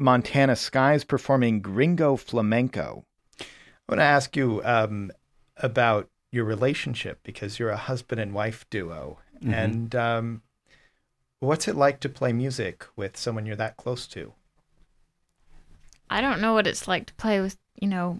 Montana 0.02 0.56
Skies 0.56 1.04
performing 1.04 1.62
Gringo 1.62 2.16
Flamenco. 2.16 3.06
I 3.40 3.46
want 3.88 4.00
to 4.00 4.04
ask 4.04 4.36
you 4.36 4.62
um, 4.66 5.12
about 5.58 6.10
your 6.32 6.44
relationship 6.46 7.20
because 7.24 7.60
you're 7.60 7.70
a 7.70 7.78
husband 7.78 8.20
and 8.20 8.34
wife 8.34 8.66
duo. 8.70 9.20
Mm-hmm. 9.42 9.54
And 9.54 9.96
um, 9.96 10.42
what's 11.40 11.68
it 11.68 11.76
like 11.76 12.00
to 12.02 12.10
play 12.10 12.34
music 12.34 12.86
with 12.96 13.16
someone 13.16 13.46
you're 13.46 13.56
that 13.58 13.78
close 13.78 14.08
to? 14.08 14.34
I 16.10 16.20
don't 16.20 16.42
know 16.42 16.54
what 16.54 16.68
it's 16.68 16.88
like 16.88 17.06
to 17.06 17.14
play 17.14 17.40
with, 17.40 17.58
you 17.80 17.88
know, 17.88 18.20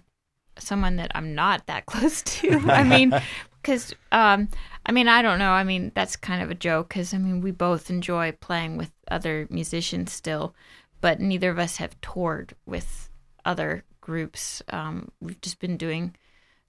someone 0.58 0.96
that 0.96 1.10
I'm 1.14 1.34
not 1.34 1.66
that 1.66 1.86
close 1.86 2.22
to. 2.22 2.60
I 2.70 2.84
mean, 2.84 3.12
because, 3.60 3.94
um, 4.12 4.48
I 4.86 4.92
mean, 4.92 5.08
I 5.08 5.20
don't 5.22 5.38
know. 5.38 5.50
I 5.50 5.64
mean, 5.64 5.90
that's 5.94 6.16
kind 6.16 6.42
of 6.42 6.50
a 6.50 6.54
joke 6.54 6.88
because, 6.90 7.12
I 7.12 7.18
mean, 7.18 7.40
we 7.40 7.50
both 7.50 7.90
enjoy 7.90 8.32
playing 8.32 8.76
with 8.76 8.92
other 9.10 9.46
musicians 9.50 10.12
still 10.12 10.54
but 11.02 11.20
neither 11.20 11.50
of 11.50 11.58
us 11.58 11.76
have 11.76 12.00
toured 12.00 12.54
with 12.64 13.10
other 13.44 13.84
groups. 14.00 14.62
Um, 14.70 15.10
we've 15.20 15.40
just 15.42 15.58
been 15.60 15.76
doing 15.76 16.14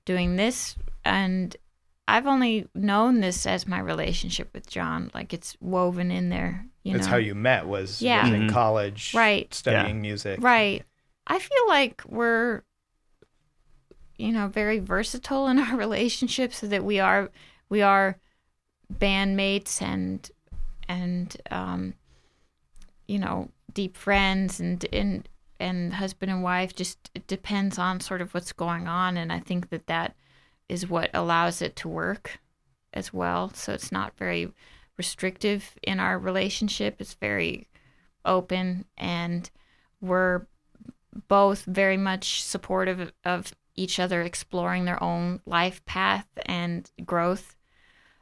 doing 0.04 0.36
this, 0.36 0.76
and 1.06 1.56
I've 2.10 2.28
only 2.28 2.68
known 2.76 3.22
this 3.22 3.46
as 3.46 3.66
my 3.66 3.80
relationship 3.80 4.50
with 4.54 4.70
John. 4.70 5.10
Like 5.14 5.34
it's 5.34 5.56
woven 5.62 6.12
in 6.12 6.28
there. 6.28 6.66
You 6.84 6.94
That's 6.94 7.06
know? 7.06 7.12
how 7.12 7.18
you 7.18 7.34
met 7.36 7.66
was, 7.66 8.02
Yeah. 8.02 8.24
was 8.26 8.34
in 8.34 8.48
Mhm. 8.48 8.50
college, 8.52 9.14
Right. 9.14 9.54
studying 9.54 9.96
Yeah. 9.96 10.02
music. 10.02 10.40
Right. 10.44 10.84
I 11.26 11.40
feel 11.40 11.68
like 11.70 12.02
we're, 12.06 12.64
you 14.18 14.34
know, 14.34 14.48
very 14.50 14.80
versatile 14.80 15.48
in 15.48 15.58
our 15.60 15.78
relationship, 15.78 16.54
So 16.54 16.68
that 16.68 16.84
we 16.84 17.00
are, 17.00 17.32
we 17.70 17.82
are 17.82 18.18
bandmates 18.94 19.82
and 19.82 20.30
and 20.90 21.38
um, 21.50 21.94
you 23.08 23.18
know, 23.20 23.50
deep 23.74 23.98
friends 23.98 24.60
and 24.60 24.86
and 24.94 25.28
and 25.60 25.94
husband 25.94 26.32
and 26.32 26.44
wife. 26.44 26.76
Just 26.76 27.12
it 27.16 27.28
depends 27.28 27.78
on 27.78 28.00
sort 28.00 28.22
of 28.22 28.34
what's 28.34 28.54
going 28.54 28.88
on, 28.88 29.18
and 29.18 29.32
I 29.32 29.40
think 29.40 29.70
that 29.70 29.88
that 29.88 30.16
is 30.70 30.90
what 30.90 31.10
allows 31.14 31.62
it 31.62 31.76
to 31.78 31.88
work 31.88 32.40
as 32.94 33.14
well. 33.14 33.52
So 33.54 33.74
it's 33.74 33.92
not 33.92 34.18
very 34.18 34.52
restrictive 34.98 35.76
in 35.82 36.00
our 36.00 36.18
relationship. 36.18 36.98
It's 37.00 37.16
very 37.16 37.68
open 38.26 38.86
and 38.98 39.50
we're 40.02 40.46
both 41.28 41.66
very 41.66 41.98
much 41.98 42.44
supportive 42.44 43.12
of 43.26 43.54
each 43.76 44.00
other 44.00 44.22
exploring 44.22 44.86
their 44.86 45.02
own 45.04 45.40
life 45.46 45.84
path 45.86 46.28
and 46.46 46.90
growth 47.06 47.56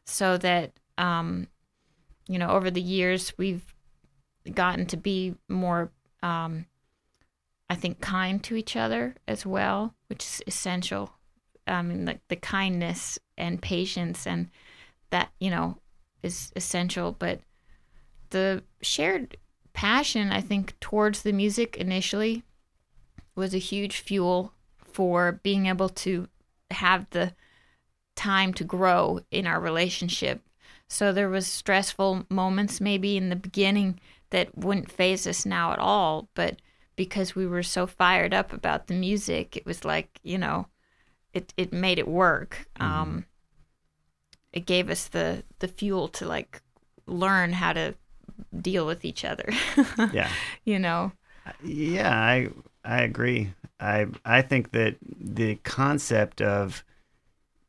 so 0.06 0.38
that 0.38 0.72
um, 0.98 1.48
you 2.28 2.40
know 2.40 2.50
over 2.50 2.72
the 2.72 2.82
years 2.82 3.34
we've 3.38 3.74
gotten 4.54 4.86
to 4.88 4.98
be 4.98 5.36
more 5.48 5.92
um, 6.24 6.66
i 7.70 7.76
think 7.76 8.02
kind 8.02 8.44
to 8.44 8.56
each 8.56 8.76
other 8.76 9.16
as 9.28 9.46
well 9.46 9.94
which 10.12 10.26
is 10.26 10.44
essential. 10.46 11.14
I 11.66 11.82
mean 11.82 12.06
like 12.06 12.20
the 12.28 12.36
kindness 12.36 13.18
and 13.38 13.62
patience 13.62 14.28
and 14.28 14.50
that 15.10 15.32
you 15.40 15.50
know 15.50 15.78
is 16.22 16.52
essential. 16.54 17.16
But 17.18 17.40
the 18.32 18.64
shared 18.82 19.38
passion 19.74 20.32
i 20.34 20.42
think 20.42 20.78
towards 20.82 21.22
the 21.22 21.32
music 21.32 21.78
initially 21.78 22.44
was 23.36 23.54
a 23.54 23.58
huge 23.58 24.00
fuel 24.00 24.52
for 24.84 25.40
being 25.44 25.68
able 25.68 25.88
to 25.88 26.28
have 26.72 27.10
the 27.12 27.34
time 28.18 28.54
to 28.54 28.66
grow 28.66 29.22
in 29.32 29.48
our 29.48 29.60
relationship. 29.60 30.42
So 30.90 31.14
there 31.14 31.30
was 31.30 31.48
stressful 31.48 32.26
moments 32.30 32.82
maybe 32.82 33.16
in 33.16 33.30
the 33.30 33.38
beginning 33.38 34.00
that 34.32 34.58
wouldn't 34.58 34.92
phase 34.92 35.28
us 35.28 35.46
now 35.46 35.72
at 35.72 35.80
all 35.80 36.30
but 36.34 36.62
because 36.96 37.36
we 37.36 37.48
were 37.48 37.64
so 37.64 37.88
fired 37.88 38.34
up 38.34 38.52
about 38.54 38.88
the 38.88 38.94
music 38.94 39.56
it 39.56 39.66
was 39.66 39.86
like 39.86 40.20
you 40.24 40.38
know 40.38 40.68
it 41.34 41.54
it 41.58 41.72
made 41.72 42.00
it 42.00 42.08
work 42.08 42.68
um 42.80 43.26
it 44.54 44.66
gave 44.66 44.90
us 44.90 45.08
the 45.08 45.44
the 45.60 45.68
fuel 45.68 46.08
to 46.08 46.26
like 46.26 46.62
learn 47.08 47.54
how 47.54 47.74
to 47.74 47.94
deal 48.62 48.86
with 48.86 49.06
each 49.06 49.24
other 49.24 49.50
Yeah. 50.14 50.30
you 50.66 50.80
know 50.80 51.12
Yeah, 51.64 52.12
I 52.12 52.50
I 52.84 53.02
agree. 53.02 53.54
I 53.80 54.08
I 54.26 54.42
think 54.42 54.72
that 54.72 54.98
the 55.02 55.56
concept 55.64 56.42
of 56.42 56.84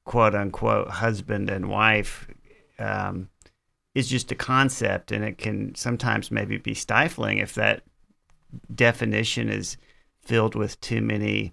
quote 0.04 0.34
unquote 0.34 0.88
husband 0.88 1.50
and 1.50 1.68
wife 1.68 2.28
um, 2.78 3.28
is 3.94 4.08
just 4.08 4.32
a 4.32 4.36
concept, 4.36 5.12
and 5.12 5.24
it 5.24 5.38
can 5.38 5.74
sometimes 5.74 6.30
maybe 6.30 6.56
be 6.56 6.74
stifling 6.74 7.38
if 7.38 7.54
that 7.54 7.82
definition 8.74 9.48
is 9.48 9.76
filled 10.22 10.54
with 10.54 10.80
too 10.80 11.00
many 11.00 11.52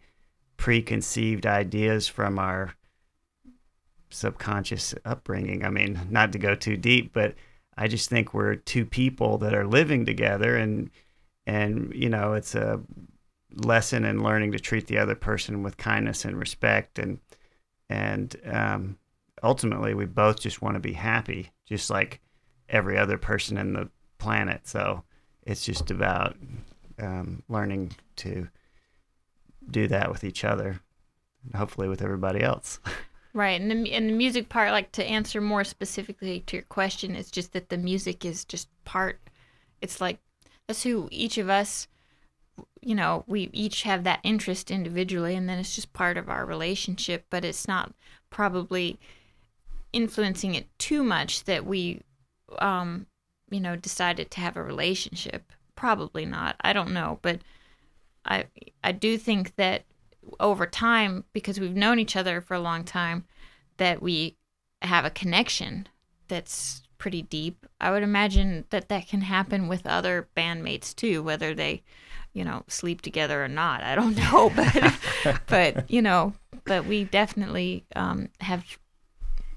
preconceived 0.57 1.45
ideas 1.45 2.07
from 2.07 2.39
our 2.39 2.73
subconscious 4.09 4.95
upbringing. 5.05 5.65
I 5.65 5.69
mean, 5.69 5.99
not 6.09 6.31
to 6.33 6.39
go 6.39 6.55
too 6.55 6.77
deep, 6.77 7.13
but 7.13 7.35
I 7.77 7.87
just 7.87 8.09
think 8.09 8.33
we're 8.33 8.55
two 8.55 8.85
people 8.85 9.37
that 9.39 9.53
are 9.53 9.67
living 9.67 10.05
together 10.05 10.57
and 10.57 10.89
and 11.45 11.91
you 11.95 12.09
know, 12.09 12.33
it's 12.33 12.53
a 12.53 12.79
lesson 13.55 14.05
in 14.05 14.21
learning 14.21 14.51
to 14.51 14.59
treat 14.59 14.85
the 14.85 14.99
other 14.99 15.15
person 15.15 15.63
with 15.63 15.77
kindness 15.77 16.23
and 16.23 16.37
respect 16.37 16.99
and 16.99 17.19
and 17.89 18.35
um 18.45 18.97
ultimately 19.41 19.95
we 19.95 20.05
both 20.05 20.39
just 20.39 20.61
want 20.61 20.75
to 20.75 20.79
be 20.79 20.93
happy 20.93 21.49
just 21.65 21.89
like 21.89 22.21
every 22.69 22.97
other 22.97 23.17
person 23.17 23.57
in 23.57 23.73
the 23.73 23.89
planet. 24.17 24.67
So 24.67 25.03
it's 25.43 25.65
just 25.65 25.91
about 25.91 26.37
um, 26.99 27.43
learning 27.49 27.93
to 28.17 28.47
do 29.69 29.87
that 29.87 30.11
with 30.11 30.23
each 30.23 30.43
other, 30.43 30.79
and 31.45 31.55
hopefully 31.55 31.87
with 31.87 32.01
everybody 32.01 32.41
else. 32.41 32.79
Right, 33.31 33.61
and 33.61 33.69
the 33.69 33.93
and 33.93 34.09
the 34.09 34.13
music 34.13 34.49
part, 34.49 34.71
like 34.71 34.91
to 34.93 35.05
answer 35.05 35.39
more 35.39 35.63
specifically 35.63 36.39
to 36.47 36.57
your 36.57 36.63
question, 36.63 37.15
it's 37.15 37.29
just 37.29 37.53
that 37.53 37.69
the 37.69 37.77
music 37.77 38.25
is 38.25 38.43
just 38.43 38.67
part. 38.85 39.19
It's 39.81 40.01
like 40.01 40.17
that's 40.67 40.81
who 40.81 41.07
each 41.11 41.37
of 41.37 41.47
us, 41.47 41.87
you 42.81 42.95
know, 42.95 43.23
we 43.27 43.51
each 43.53 43.83
have 43.83 44.03
that 44.03 44.19
interest 44.23 44.71
individually, 44.71 45.35
and 45.35 45.47
then 45.47 45.59
it's 45.59 45.75
just 45.75 45.93
part 45.93 46.17
of 46.17 46.27
our 46.27 46.43
relationship. 46.43 47.25
But 47.29 47.45
it's 47.45 47.67
not 47.67 47.93
probably 48.31 48.99
influencing 49.93 50.55
it 50.55 50.67
too 50.79 51.03
much 51.03 51.43
that 51.43 51.65
we, 51.65 52.01
um, 52.59 53.07
you 53.49 53.59
know, 53.59 53.75
decided 53.75 54.31
to 54.31 54.41
have 54.41 54.57
a 54.57 54.63
relationship. 54.63 55.51
Probably 55.75 56.25
not. 56.25 56.55
I 56.61 56.73
don't 56.73 56.91
know, 56.91 57.19
but 57.21 57.39
I 58.25 58.45
I 58.83 58.91
do 58.91 59.17
think 59.17 59.55
that 59.55 59.85
over 60.39 60.65
time 60.65 61.23
because 61.33 61.59
we've 61.59 61.75
known 61.75 61.99
each 61.99 62.15
other 62.15 62.41
for 62.41 62.53
a 62.53 62.59
long 62.59 62.83
time 62.83 63.25
that 63.77 64.01
we 64.01 64.35
have 64.81 65.05
a 65.05 65.09
connection 65.09 65.87
that's 66.27 66.83
pretty 66.97 67.21
deep. 67.21 67.65
I 67.81 67.91
would 67.91 68.03
imagine 68.03 68.65
that 68.69 68.89
that 68.89 69.07
can 69.07 69.21
happen 69.21 69.67
with 69.67 69.87
other 69.87 70.27
bandmates 70.37 70.93
too, 70.95 71.23
whether 71.23 71.55
they, 71.55 71.81
you 72.33 72.43
know, 72.43 72.63
sleep 72.67 73.01
together 73.01 73.43
or 73.43 73.47
not. 73.47 73.81
I 73.81 73.95
don't 73.95 74.15
know, 74.31 74.51
but 74.55 75.39
but 75.47 75.89
you 75.89 76.01
know, 76.01 76.33
but 76.65 76.85
we 76.85 77.05
definitely 77.05 77.85
um, 77.95 78.29
have 78.41 78.65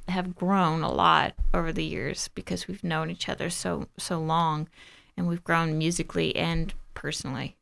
have 0.09 0.35
grown 0.35 0.83
a 0.83 0.93
lot 0.93 1.35
over 1.55 1.73
the 1.73 1.85
years 1.85 2.29
because 2.35 2.69
we've 2.69 2.85
known 2.85 3.11
each 3.11 3.29
other 3.29 3.51
so 3.51 3.89
so 3.99 4.19
long, 4.19 4.69
and 5.17 5.29
we've 5.29 5.45
grown 5.45 5.79
musically 5.79 6.35
and 6.37 6.75
personally. 6.95 7.57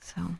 So. 0.00 0.36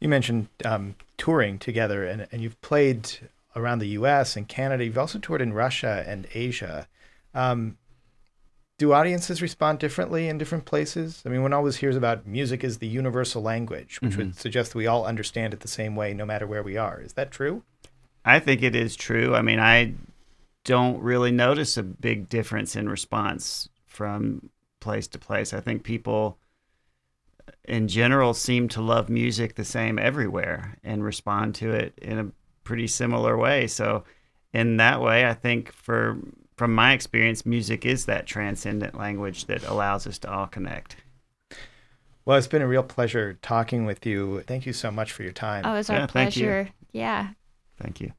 You 0.00 0.08
mentioned 0.08 0.48
um, 0.64 0.94
touring 1.18 1.58
together, 1.58 2.04
and, 2.04 2.26
and 2.32 2.42
you've 2.42 2.60
played 2.62 3.10
around 3.54 3.80
the 3.80 3.88
U.S. 3.88 4.34
and 4.34 4.48
Canada. 4.48 4.84
You've 4.84 4.96
also 4.96 5.18
toured 5.18 5.42
in 5.42 5.52
Russia 5.52 6.04
and 6.06 6.26
Asia. 6.32 6.88
Um, 7.34 7.76
do 8.78 8.94
audiences 8.94 9.42
respond 9.42 9.78
differently 9.78 10.26
in 10.26 10.38
different 10.38 10.64
places? 10.64 11.22
I 11.26 11.28
mean, 11.28 11.42
one 11.42 11.52
always 11.52 11.76
hears 11.76 11.96
about 11.96 12.26
music 12.26 12.64
is 12.64 12.78
the 12.78 12.88
universal 12.88 13.42
language, 13.42 14.00
which 14.00 14.16
would 14.16 14.38
suggest 14.38 14.74
we 14.74 14.86
all 14.86 15.04
understand 15.04 15.52
it 15.52 15.60
the 15.60 15.68
same 15.68 15.94
way 15.96 16.14
no 16.14 16.24
matter 16.24 16.46
where 16.46 16.62
we 16.62 16.78
are. 16.78 16.98
Is 17.02 17.12
that 17.12 17.30
true? 17.30 17.62
I 18.24 18.38
think 18.40 18.62
it 18.62 18.74
is 18.74 18.96
true. 18.96 19.34
I 19.34 19.42
mean, 19.42 19.60
I 19.60 19.92
don't 20.70 21.02
really 21.02 21.32
notice 21.32 21.76
a 21.76 21.82
big 21.82 22.28
difference 22.28 22.76
in 22.76 22.88
response 22.88 23.68
from 23.88 24.50
place 24.78 25.08
to 25.08 25.18
place. 25.18 25.52
I 25.52 25.58
think 25.60 25.82
people 25.82 26.38
in 27.64 27.88
general 27.88 28.34
seem 28.34 28.68
to 28.68 28.80
love 28.80 29.08
music 29.08 29.56
the 29.56 29.64
same 29.64 29.98
everywhere 29.98 30.78
and 30.84 31.02
respond 31.02 31.56
to 31.56 31.72
it 31.72 31.98
in 32.00 32.20
a 32.20 32.30
pretty 32.62 32.86
similar 32.86 33.36
way. 33.36 33.66
So 33.66 34.04
in 34.52 34.76
that 34.76 35.00
way, 35.00 35.26
I 35.26 35.34
think 35.34 35.72
for 35.72 36.18
from 36.56 36.72
my 36.72 36.92
experience, 36.92 37.44
music 37.44 37.84
is 37.84 38.06
that 38.06 38.26
transcendent 38.26 38.96
language 38.96 39.46
that 39.46 39.64
allows 39.64 40.06
us 40.06 40.18
to 40.20 40.30
all 40.30 40.46
connect. 40.46 40.94
Well, 42.24 42.38
it's 42.38 42.46
been 42.46 42.62
a 42.62 42.68
real 42.68 42.84
pleasure 42.84 43.38
talking 43.42 43.86
with 43.86 44.06
you. 44.06 44.42
Thank 44.42 44.66
you 44.66 44.72
so 44.72 44.92
much 44.92 45.10
for 45.10 45.24
your 45.24 45.32
time. 45.32 45.64
Oh, 45.64 45.74
it's 45.74 45.90
Yeah, 45.90 46.02
our 46.02 46.06
thank 46.06 46.36
you. 46.36 46.42
pleasure. 46.44 46.68
Yeah. 46.92 47.30
Thank 47.76 48.00
you. 48.00 48.12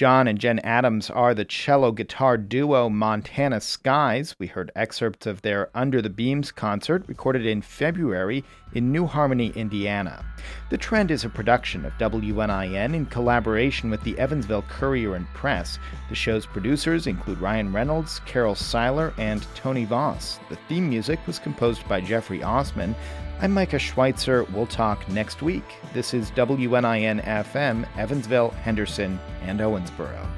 John 0.00 0.28
and 0.28 0.38
Jen 0.38 0.60
Adams 0.60 1.10
are 1.10 1.34
the 1.34 1.44
cello 1.44 1.92
guitar 1.92 2.38
duo 2.38 2.88
Montana 2.88 3.60
Skies. 3.60 4.34
We 4.38 4.46
heard 4.46 4.72
excerpts 4.74 5.26
of 5.26 5.42
their 5.42 5.68
Under 5.74 6.00
the 6.00 6.08
Beams 6.08 6.50
concert 6.50 7.04
recorded 7.06 7.44
in 7.44 7.60
February 7.60 8.42
in 8.72 8.92
New 8.92 9.04
Harmony, 9.04 9.52
Indiana. 9.54 10.24
The 10.70 10.78
Trend 10.78 11.10
is 11.10 11.26
a 11.26 11.28
production 11.28 11.84
of 11.84 11.92
WNIN 11.98 12.94
in 12.94 13.04
collaboration 13.04 13.90
with 13.90 14.02
the 14.02 14.18
Evansville 14.18 14.64
Courier 14.70 15.16
and 15.16 15.26
Press. 15.34 15.78
The 16.08 16.14
show's 16.14 16.46
producers 16.46 17.06
include 17.06 17.38
Ryan 17.38 17.70
Reynolds, 17.70 18.22
Carol 18.24 18.54
Seiler, 18.54 19.12
and 19.18 19.46
Tony 19.54 19.84
Voss. 19.84 20.40
The 20.48 20.56
theme 20.66 20.88
music 20.88 21.18
was 21.26 21.38
composed 21.38 21.86
by 21.86 22.00
Jeffrey 22.00 22.42
Osman. 22.42 22.94
I'm 23.42 23.54
Micah 23.54 23.78
Schweitzer. 23.78 24.44
We'll 24.52 24.66
talk 24.66 25.08
next 25.08 25.40
week. 25.40 25.64
This 25.94 26.12
is 26.12 26.30
WNIN 26.32 27.24
FM, 27.24 27.88
Evansville, 27.96 28.50
Henderson, 28.50 29.18
and 29.40 29.60
Owensboro. 29.60 30.28